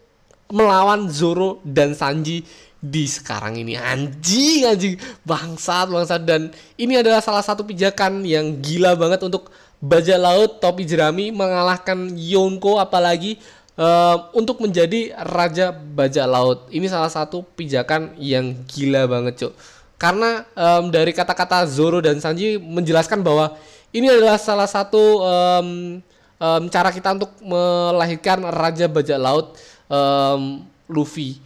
[0.49, 2.45] melawan Zoro dan Sanji
[2.79, 3.75] di sekarang ini.
[3.75, 4.95] Anjing anjing.
[5.27, 6.23] Bangsat bangsat.
[6.23, 12.11] Dan ini adalah salah satu pijakan yang gila banget untuk bajak laut topi jerami mengalahkan
[12.19, 13.39] Yonko apalagi
[13.79, 20.47] eh, untuk menjadi raja bajak laut ini salah satu pijakan yang gila banget cok karena
[20.55, 23.59] em, dari kata-kata Zoro dan Sanji menjelaskan bahwa
[23.91, 25.69] ini adalah salah satu em,
[26.39, 29.59] em, cara kita untuk melahirkan raja bajak laut
[29.91, 31.43] em, Luffy.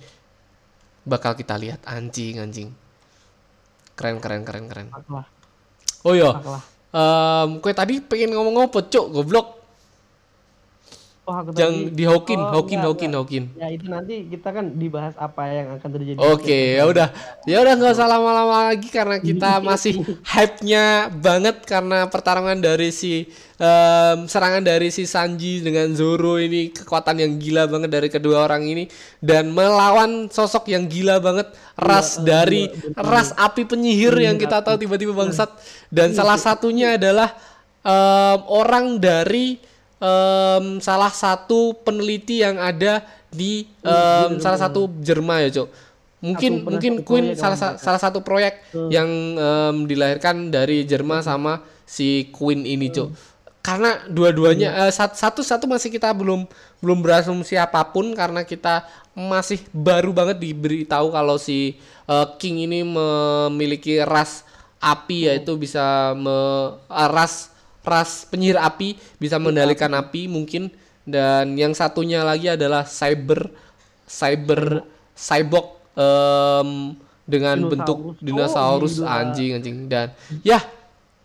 [1.03, 1.83] Bakal kita lihat.
[1.89, 2.71] Anjing anjing.
[3.99, 4.89] Keren keren keren keren.
[6.05, 6.37] Oh iya.
[6.93, 9.62] Em, kue tadi pengen ngomong apa cok goblok
[11.23, 11.95] Oh, aku Yang tadi.
[11.95, 13.23] di Hawkin, Oh, Hawkin, enggak, Hawkin, enggak.
[13.23, 13.45] Hawkin.
[13.55, 16.19] Ya itu nanti kita kan dibahas apa yang akan terjadi.
[16.19, 17.09] Oke, ya udah.
[17.47, 23.31] Ya udah nggak usah lama-lama lagi karena kita masih hype-nya banget karena pertarungan dari si
[23.55, 28.67] em, serangan dari si Sanji dengan Zoro ini kekuatan yang gila banget dari kedua orang
[28.67, 28.91] ini
[29.23, 32.67] dan melawan sosok yang gila banget ras dari
[32.99, 35.55] ras api penyihir yang kita tahu tiba-tiba bangsat
[35.87, 37.31] dan salah satunya adalah
[37.87, 39.71] em, orang dari
[40.03, 43.01] em, salah satu peneliti yang ada
[43.31, 43.95] di em,
[44.39, 45.69] salah satu Jerman ya, Cok.
[46.23, 48.55] Mungkin mungkin Queen proyek salah sa- salah satu proyek
[48.89, 51.53] yang em, dilahirkan dari Jerman sama
[51.85, 53.09] si Queen ini, Cok.
[53.61, 58.83] Karena dua-duanya eh, sat- satu satu masih kita belum belum berasumsi apa pun karena kita
[59.15, 64.43] masih baru banget diberitahu kalau si eh, King ini memiliki ras
[64.79, 67.52] api yaitu bisa me- eh, ras
[67.83, 70.27] ras penyihir api bisa mengendalikan api.
[70.27, 70.71] mungkin.
[71.03, 73.51] Dan yang satunya lagi adalah cyber
[74.07, 74.87] cyber
[75.19, 75.67] cyborg
[75.99, 76.95] em,
[77.27, 77.73] dengan Dinosaurus.
[77.75, 78.95] bentuk Oh, dinosaurus.
[79.03, 79.11] gila.
[79.19, 79.77] anjing anjing.
[79.91, 80.15] Dan
[80.47, 80.63] ya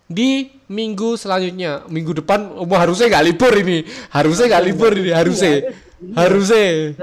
[0.08, 3.86] di minggu selanjutnya minggu depan oh, harusnya nggak libur ini.
[4.10, 5.54] Harusnya nggak libur ini harusnya.
[6.14, 6.98] harusnya.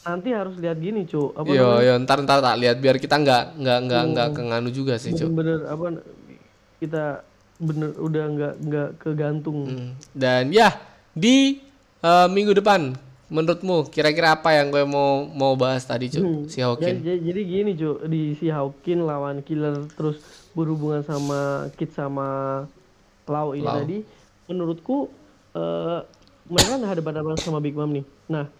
[0.00, 1.36] Nanti harus lihat gini, Cuk.
[1.36, 4.96] Apa yo yo ntar ntar tak lihat biar kita nggak nggak nggak nggak kenganu juga
[4.96, 5.28] sih cuk.
[5.28, 5.86] Bener-bener apa
[6.80, 7.04] kita
[7.60, 9.58] bener udah nggak nggak kegantung.
[9.68, 9.90] Hmm.
[10.16, 10.72] Dan ya
[11.12, 11.60] di
[12.00, 12.96] eh, minggu depan
[13.30, 16.98] menurutmu kira-kira apa yang gue mau mau bahas tadi cuk si Ya, Hawkin?
[17.06, 20.18] ja- jadi gini Cuk, di si Hawkin lawan Killer terus
[20.50, 22.26] berhubungan sama Kid sama
[23.30, 23.78] Lau ini Lau.
[23.78, 23.98] tadi,
[24.50, 25.06] menurutku
[25.54, 26.00] eh
[26.50, 28.02] mereka kan hadapan-hadapan sama Big Mom nih.
[28.26, 28.50] Nah,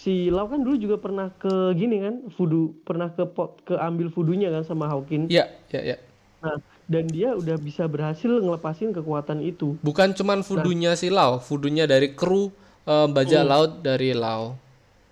[0.00, 4.08] si Lau kan dulu juga pernah ke gini kan, voodoo, pernah ke pot, ke ambil
[4.08, 5.28] voodoo-nya kan sama Hawkin.
[5.28, 5.96] Ya ya ya.
[6.40, 9.76] Nah, dan dia udah bisa berhasil ngelepasin kekuatan itu.
[9.80, 12.52] Bukan cuman fudunya si Lau, fudunya dari kru
[12.84, 14.56] eh, bajak laut dari Lau.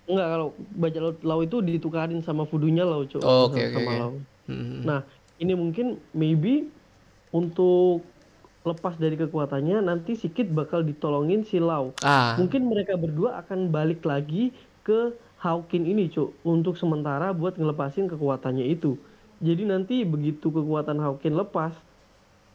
[0.03, 3.23] Enggak, kalau bajak laut Lau itu ditukarin sama voodoo-nya Lau, Cuk.
[3.23, 3.95] Oh, oke, sama, oke.
[3.97, 4.13] Lau.
[4.51, 4.83] Hmm.
[4.83, 4.99] Nah,
[5.39, 6.67] ini mungkin maybe
[7.33, 8.03] untuk
[8.63, 11.95] lepas dari kekuatannya nanti si Kid bakal ditolongin si Lau.
[12.03, 18.07] Ah, Mungkin mereka berdua akan balik lagi ke Hawkin ini, Cuk, untuk sementara buat ngelepasin
[18.07, 18.95] kekuatannya itu.
[19.43, 21.75] Jadi nanti begitu kekuatan Hawkin lepas,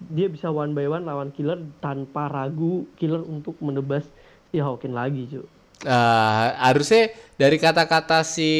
[0.00, 4.08] dia bisa one by one lawan Killer tanpa ragu Killer untuk menebas
[4.48, 5.44] si Hawkin lagi, Cuk.
[5.84, 8.50] ah, harusnya dari kata-kata si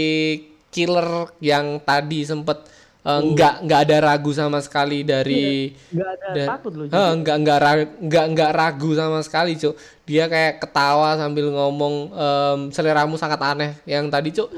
[0.68, 2.68] killer yang tadi sempet
[3.09, 6.84] eh, nggak nggak ada ragu sama sekali dari Nggak ada Da- takut loh.
[6.92, 9.72] Hah, nggak nggak ra- nggak nggak ragu sama sekali cuk.
[10.04, 14.48] Dia kayak ketawa sambil ngomong em, seleramu sangat aneh yang tadi cuk.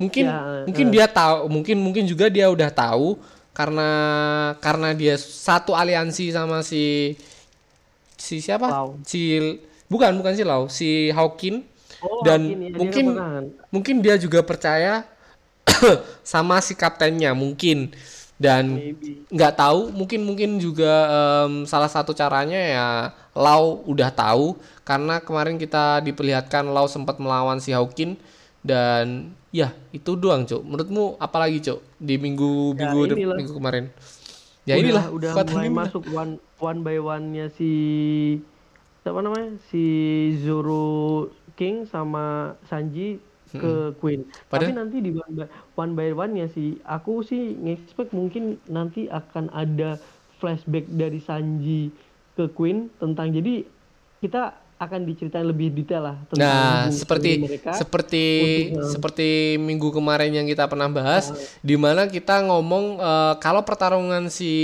[0.00, 3.20] Mungkin Ya, mungkin dia tahu mungkin mungkin juga dia udah tahu
[3.52, 3.90] karena
[4.62, 7.12] karena dia satu aliansi sama si
[8.16, 8.66] si siapa?
[8.66, 8.98] Lau.
[9.02, 9.38] si
[9.86, 11.62] bukan bukan si Lau si Hawkin.
[11.98, 13.04] Oh, dan Hawkin, ya, mungkin
[13.74, 15.02] mungkin dia juga percaya
[16.26, 17.92] sama si kaptennya mungkin.
[18.38, 18.78] Dan
[19.34, 21.10] nggak tahu mungkin mungkin juga
[21.44, 22.86] em, salah satu caranya ya
[23.34, 24.54] Lau udah tahu.
[24.86, 28.14] Karena kemarin kita diperlihatkan Lau sempat melawan si Hawkin
[28.62, 30.62] dan ya itu doang cuk.
[30.62, 33.36] Menurutmu apalagi cuk di minggu Ya, minggu de- inilah.
[33.36, 33.84] minggu kemarin?
[34.62, 35.74] Ya udah, inilah udah mulai ini.
[35.74, 37.70] masuk one one by one-nya si
[39.02, 39.56] siapa namanya?
[39.66, 39.84] Si
[40.44, 43.18] Zoro King sama Sanji
[43.50, 44.20] ke Queen.
[44.22, 49.06] Tapi Padahal- nanti di one by one, by one-nya si aku sih nge-expect mungkin nanti
[49.06, 49.96] akan ada
[50.36, 51.90] flashback dari Sanji
[52.34, 53.64] ke Queen tentang jadi
[54.18, 57.74] kita akan diceritain lebih detail lah tentang Nah, seperti mereka.
[57.74, 58.24] seperti
[58.70, 59.28] untuk, uh, seperti
[59.58, 64.54] minggu kemarin yang kita pernah bahas, di mana kita ngomong eh, kalau pertarungan si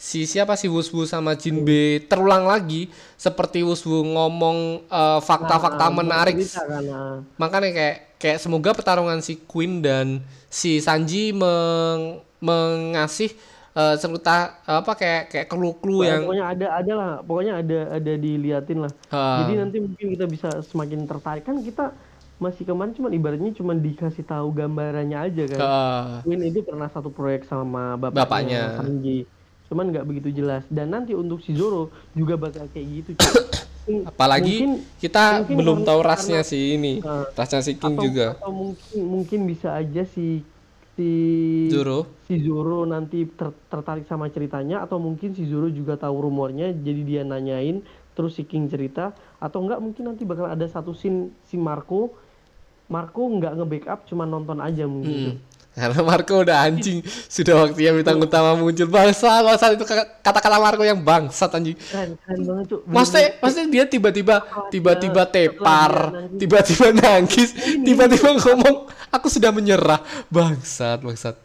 [0.00, 2.88] si siapa si Wuswu sama Jinbe terulang lagi,
[3.20, 7.20] seperti Wuswu ngomong eh, fakta-fakta Nah, menarik, kan, nah.
[7.36, 13.28] makanya kayak kayak semoga pertarungan si Queen dan si Sanji meng, mengasih
[13.76, 18.78] eh, serta apa kayak kayak clue-clue yang pokoknya ada ada lah pokoknya ada ada diliatin
[18.80, 19.44] lah Ah.
[19.44, 21.92] jadi nanti mungkin kita bisa semakin tertarik kan kita
[22.40, 27.12] masih kemarin cuma ibaratnya cuma dikasih tahu gambarannya aja kan eh, Queen itu pernah satu
[27.12, 28.62] proyek sama bapaknya, Bapaknya.
[28.80, 29.28] Sanji
[29.70, 33.30] cuman nggak begitu jelas dan nanti untuk si Zoro juga bakal kayak gitu cuy.
[34.04, 38.04] Apalagi Mungkin- kita mungkin belum karena- tahu rasnya si ini, Nah, rasnya si King atau,
[38.04, 38.26] juga.
[38.34, 40.42] atau mungkin mungkin bisa aja si
[40.92, 41.10] si
[41.70, 42.04] Zoro.
[42.26, 47.00] si Zoro nanti ter- tertarik sama ceritanya atau mungkin si Zoro juga tahu rumornya jadi
[47.00, 47.80] dia nanyain
[48.12, 52.10] terus si King cerita atau enggak mungkin nanti bakal ada satu scene si Marco
[52.86, 55.26] Marco nggak nge-backup cuma nonton aja mungkin Hmm.
[55.26, 55.36] tuh.
[55.70, 58.84] Karena Marco udah anjing, sudah waktunya bintang utama muncul.
[58.84, 61.78] Bangsa, bangsa itu kata- kata-kata Marco yang bangsat anjing.
[61.78, 64.34] keren keren banget cuk Maksudnya, maksudnya dia tiba-tiba
[64.68, 65.92] tiba-tiba tepar,
[66.34, 68.76] tiba-tiba nangis, tiba-tiba ngomong
[69.08, 70.02] aku sudah menyerah.
[70.26, 71.36] Bangsat, bangsat.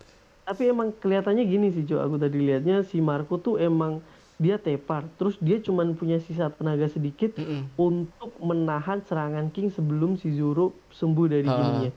[0.42, 3.98] tapi emang kelihatannya gini sih cuk aku tadi lihatnya si Marco tuh emang
[4.36, 7.66] dia tepar terus dia cuman punya sisa tenaga sedikit Mm-mm.
[7.74, 11.58] untuk menahan serangan King sebelum si Zoro sembuh dari Ah.
[11.58, 11.92] ininya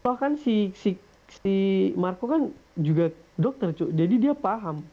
[0.00, 0.94] bahkan si si
[1.40, 1.54] si
[1.94, 2.42] Marco kan
[2.74, 4.84] juga dokter cuk jadi dia paham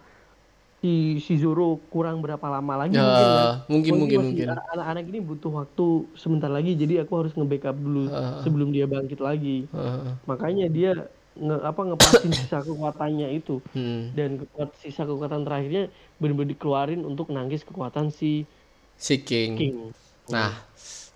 [0.79, 3.53] si si Zoro kurang berapa lama lagi Ya, mungkin kan.
[3.67, 4.47] mungkin, Oh, mungkin, mungkin.
[4.49, 5.85] anak-anak ini butuh waktu
[6.15, 8.41] sebentar lagi jadi aku harus nge-backup dulu Ah.
[8.41, 10.11] sebelum dia bangkit lagi Heeh.
[10.25, 10.91] makanya dia
[11.31, 14.09] nge apa ngepasin sisa kekuatannya itu Hmm.
[14.11, 15.87] dan kekuat sisa kekuatan terakhirnya
[16.17, 18.43] benar-benar dikeluarin untuk nangkis kekuatan si
[18.97, 19.53] Si King.
[19.55, 19.77] King.
[20.27, 20.53] Nah,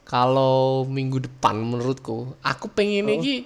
[0.03, 3.45] kalau minggu depan menurutku, aku pengen ini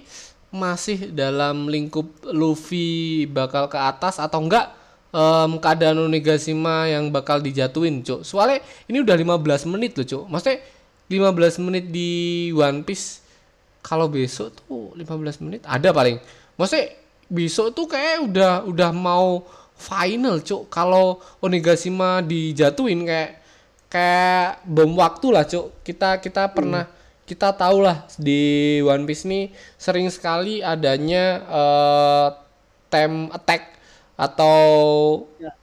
[0.50, 4.70] masih dalam lingkup Luffy bakal ke atas atau enggak
[5.14, 8.26] em, keadaan Onigashima yang bakal dijatuhin, Cuk.
[8.26, 10.24] Soalnya ini udah 15 menit loh, Cuk.
[10.26, 10.58] Maksudnya
[11.10, 12.10] 15 menit di
[12.54, 13.22] One Piece
[13.80, 16.18] kalau besok tuh 15 menit ada paling.
[16.58, 16.94] Maksudnya
[17.30, 19.46] besok tuh kayak udah udah mau
[19.78, 20.66] final, Cuk.
[20.66, 23.40] Kalau Onigashima dijatuhin kayak
[23.90, 26.86] kayak bom waktu lah cuk kita kita pernah
[27.30, 28.42] kita tahu lah di
[28.82, 32.28] One Piece nih sering sekali adanya eh
[32.88, 33.78] time attack
[34.16, 34.58] atau
[35.38, 35.54] Ya.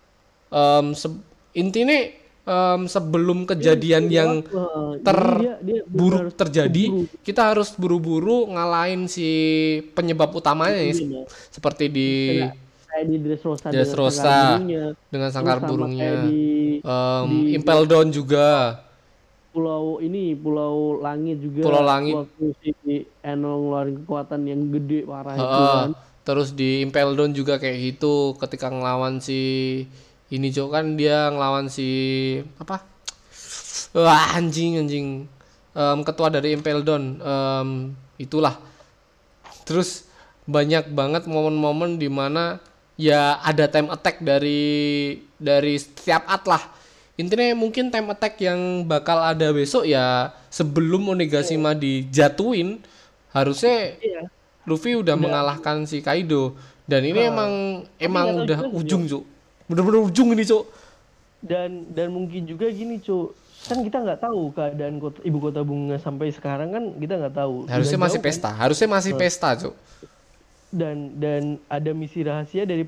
[0.49, 1.19] em, se-
[1.53, 1.99] intinya
[2.47, 7.19] em, sebelum kejadian yang Wah, jadi ter- dia- dia benar buruk harus terjadi buru-buru.
[7.21, 9.27] kita harus buru-buru ngalahin si
[9.91, 11.27] penyebab utamanya ya, Iya.
[11.49, 12.09] seperti di
[12.87, 14.83] kayak di Dressrosa Dressrosa, dengan sangkar burungnya.
[15.11, 16.39] dengan sangkar burungnya di
[16.79, 18.47] em, di- Impel Down juga
[19.57, 22.13] pulau ini pulau langit juga Pulau Langit.
[22.13, 22.69] waktu si
[23.25, 25.73] Enol ngeluarin kekuatan yang gede parah itu Heeh.
[25.73, 25.91] kan
[26.27, 29.39] Terus di Impel Down juga kayak gitu ketika ngelawan si
[30.27, 31.87] ini Cok kan dia ngelawan si
[32.59, 32.83] apa?
[33.95, 35.07] Wah anjing anjing.
[35.71, 37.69] Em, ketua dari Impel Down em,
[38.19, 38.59] itulah.
[39.63, 40.07] Terus
[40.47, 42.59] banyak banget momen-momen di mana
[42.99, 46.63] ya ada time attack dari dari setiap at lah.
[47.17, 52.77] Intinya mungkin time attack yang bakal ada besok ya sebelum Onigashima dijatuhin
[53.33, 54.29] harusnya iya.
[54.69, 56.53] Luffy udah mengalahkan si Kaido.
[56.85, 59.23] Dan ini emang emang tahu udah ujung cuk.
[59.65, 60.63] Bener-bener ujung ini cuk.
[61.41, 63.33] Dan dan mungkin juga gini cu
[63.67, 67.65] kan kita nggak tahu keadaan kota, ibu kota bunga sampai sekarang kan kita nggak tahu.
[67.65, 68.29] Harusnya Udah masih jauh kan?
[68.29, 68.49] pesta.
[68.53, 69.73] Harusnya masih pesta cuk.
[70.69, 72.85] Dan dan ada misi rahasia dari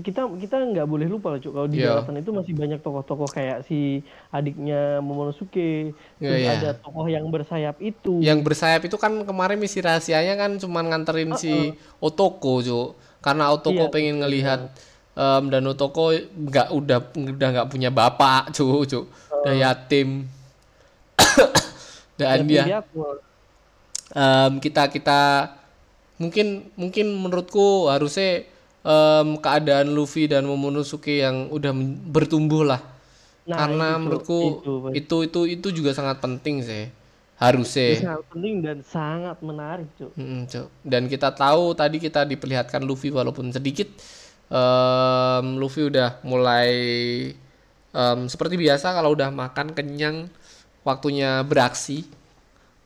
[0.00, 1.52] kita kita nggak boleh lupa lah Cuk.
[1.52, 2.00] kalau di Iya.
[2.00, 6.52] daratan itu masih banyak tokoh-tokoh kayak si adiknya Momonosuke Iya, terus iya.
[6.56, 8.24] ada tokoh yang bersayap itu.
[8.24, 12.88] Yang bersayap itu kan kemarin misi rahasianya kan cuman nganterin si Otoko cuk.
[13.20, 14.72] Karena Otoko Iya, pengen ngelihat
[15.12, 19.04] em, dan Otoko nggak udah udah nggak punya bapak cuk cuk.
[19.44, 20.24] Udah yatim
[22.14, 22.84] dan dia.
[24.12, 25.20] em, kita kita
[26.16, 28.46] mungkin mungkin menurutku harusnya
[28.82, 31.72] em, keadaan Luffy dan Momonosuke yang udah
[32.10, 32.80] bertumbuh lah.
[33.42, 36.84] Nah, karena itu, menurutku itu, itu itu itu juga sangat penting sih.
[36.86, 36.94] Itu
[37.42, 40.14] harusnya sangat penting dan sangat menarik Cuk.
[40.14, 40.68] Mm, Cuk.
[40.86, 43.90] dan kita tahu tadi kita diperlihatkan Luffy walaupun sedikit
[44.46, 46.70] em, Luffy udah mulai
[47.92, 50.28] em, seperti biasa kalau udah makan kenyang
[50.86, 52.06] waktunya beraksi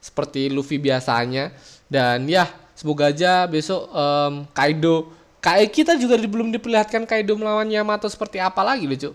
[0.01, 1.53] seperti Luffy biasanya.
[1.87, 5.13] Dan ya semoga aja besok em, Kaido
[5.47, 9.15] kayak kita juga belum diperlihatkan Kaido melawan Yamato seperti apa lagi loh cuk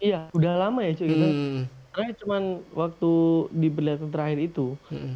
[0.00, 1.26] Iya, udah lama ya Cuk kita.
[1.28, 1.58] Hmm,
[1.92, 2.42] Terakhir cuman
[2.72, 3.10] waktu
[3.52, 4.66] diperlihatkan terakhir itu.
[4.88, 5.14] hmm.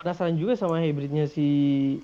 [0.00, 1.44] Penasaran juga sama hybridnya si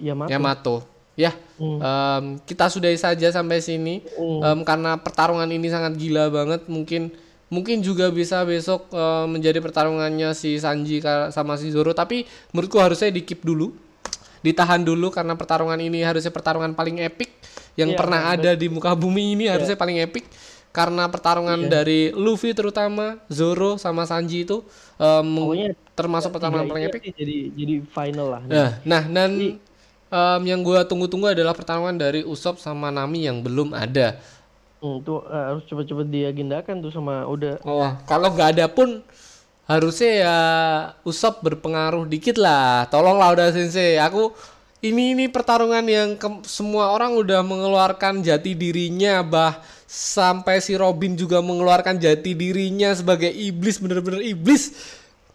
[0.00, 0.28] Yamato.
[0.28, 0.76] Yamato
[1.16, 1.76] ya Hmm.
[1.76, 4.40] em, kita sudahi saja sampai sini Hmm.
[4.40, 7.12] Em, karena pertarungan ini sangat gila banget mungkin
[7.48, 13.08] mungkin juga bisa besok em, menjadi pertarungannya si Sanji sama si Zoro tapi menurutku harusnya
[13.08, 13.72] di keep dulu
[14.40, 17.28] ditahan dulu karena pertarungan ini harusnya pertarungan paling epic
[17.78, 20.26] yang Iya, pernah ada di muka bumi ini harusnya paling epic
[20.70, 21.70] karena pertarungan Iya.
[21.70, 24.62] dari Luffy terutama Zoro sama Sanji itu
[24.96, 28.42] em, Pokoknya termasuk pertarungan paling epic jadi jadi final lah.
[28.46, 29.30] Nah, nah dan
[30.10, 34.18] em, yang gua tunggu-tunggu adalah pertarungan dari Usopp sama Nami yang belum ada.
[34.80, 39.04] Hmm, itu eh, harus cepet-cepet diagendakan tuh sama udah Oh, kalau nggak ada pun
[39.70, 40.38] harusnya ya
[41.06, 42.90] Usopp berpengaruh dikit lah.
[42.90, 44.02] Tolonglah udah Sensei.
[44.02, 44.34] Aku
[44.82, 51.14] ini ini pertarungan yang ke- semua orang udah mengeluarkan jati dirinya bah sampai si Robin
[51.14, 54.72] juga mengeluarkan jati dirinya sebagai iblis bener-bener iblis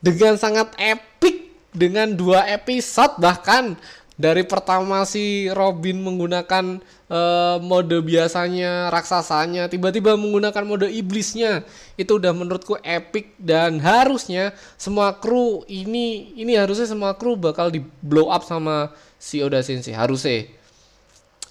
[0.01, 3.77] dengan sangat epic dengan dua episode bahkan
[4.15, 6.79] dari pertama si Robin menggunakan
[7.09, 11.65] eh, mode biasanya raksasanya tiba-tiba menggunakan mode iblisnya.
[11.97, 17.81] Itu udah menurutku epic dan harusnya semua kru ini ini harusnya semua kru bakal di
[18.01, 20.49] blow up sama si Oda Sensei harusnya.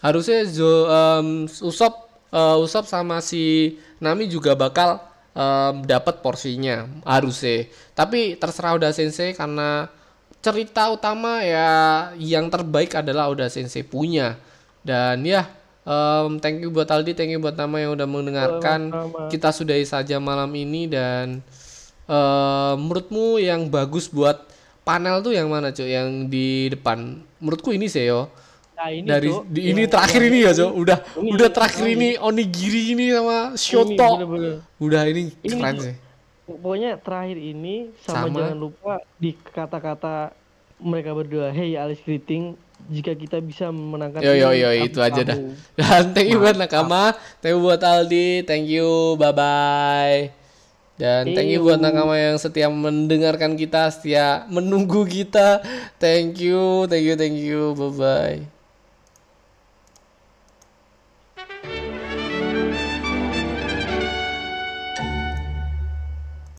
[0.05, 1.95] Harusnya Zo, em, Usop
[2.35, 5.01] eh, Usop sama si Nami juga bakal
[5.33, 7.71] em, dapat porsinya harusnya.
[7.97, 9.89] Tapi terserah Oda Sensei karena
[10.45, 14.37] cerita utama ya yang terbaik adalah Oda Sensei punya
[14.85, 15.49] dan ya
[15.83, 18.81] em, thank you buat Aldi thank you buat Nama yang udah mendengarkan.
[18.89, 19.29] Sama-sama.
[19.29, 21.41] kita sudahi saja malam ini dan
[22.05, 24.45] eh, menurutmu yang bagus buat
[24.83, 27.19] panel tuh yang mana cuy yang di depan.
[27.39, 28.29] Menurutku ini sih yo.
[28.75, 31.49] Nah, ini dari Cuk, di- ini yang- terakhir yang ini ya Cok udah Ini, udah
[31.49, 31.95] terakhir ini.
[31.95, 34.09] ini onigiri ini sama ini shoto.
[34.19, 34.57] bener-bener.
[34.77, 35.97] udah ini Ini keren tuh- sih.
[36.45, 38.37] Pokoknya terakhir ini sama, Sama.
[38.37, 40.35] jangan lupa di kata-kata
[40.77, 42.59] mereka berdua, hey Alice Greeting,
[42.91, 45.39] jika kita bisa memenangkan yo yo yo itu aja dah.
[45.39, 47.17] Tahu." dan thank you buat nakama.
[47.41, 48.45] Thank you buat Aldi.
[48.45, 49.17] Thank you.
[49.17, 50.45] Bye bye
[50.95, 55.59] dan thank you buat nakama yang setia mendengarkan kita setia menunggu kita.
[55.99, 57.75] Thank you thank you thank you.
[57.75, 58.54] Bye bye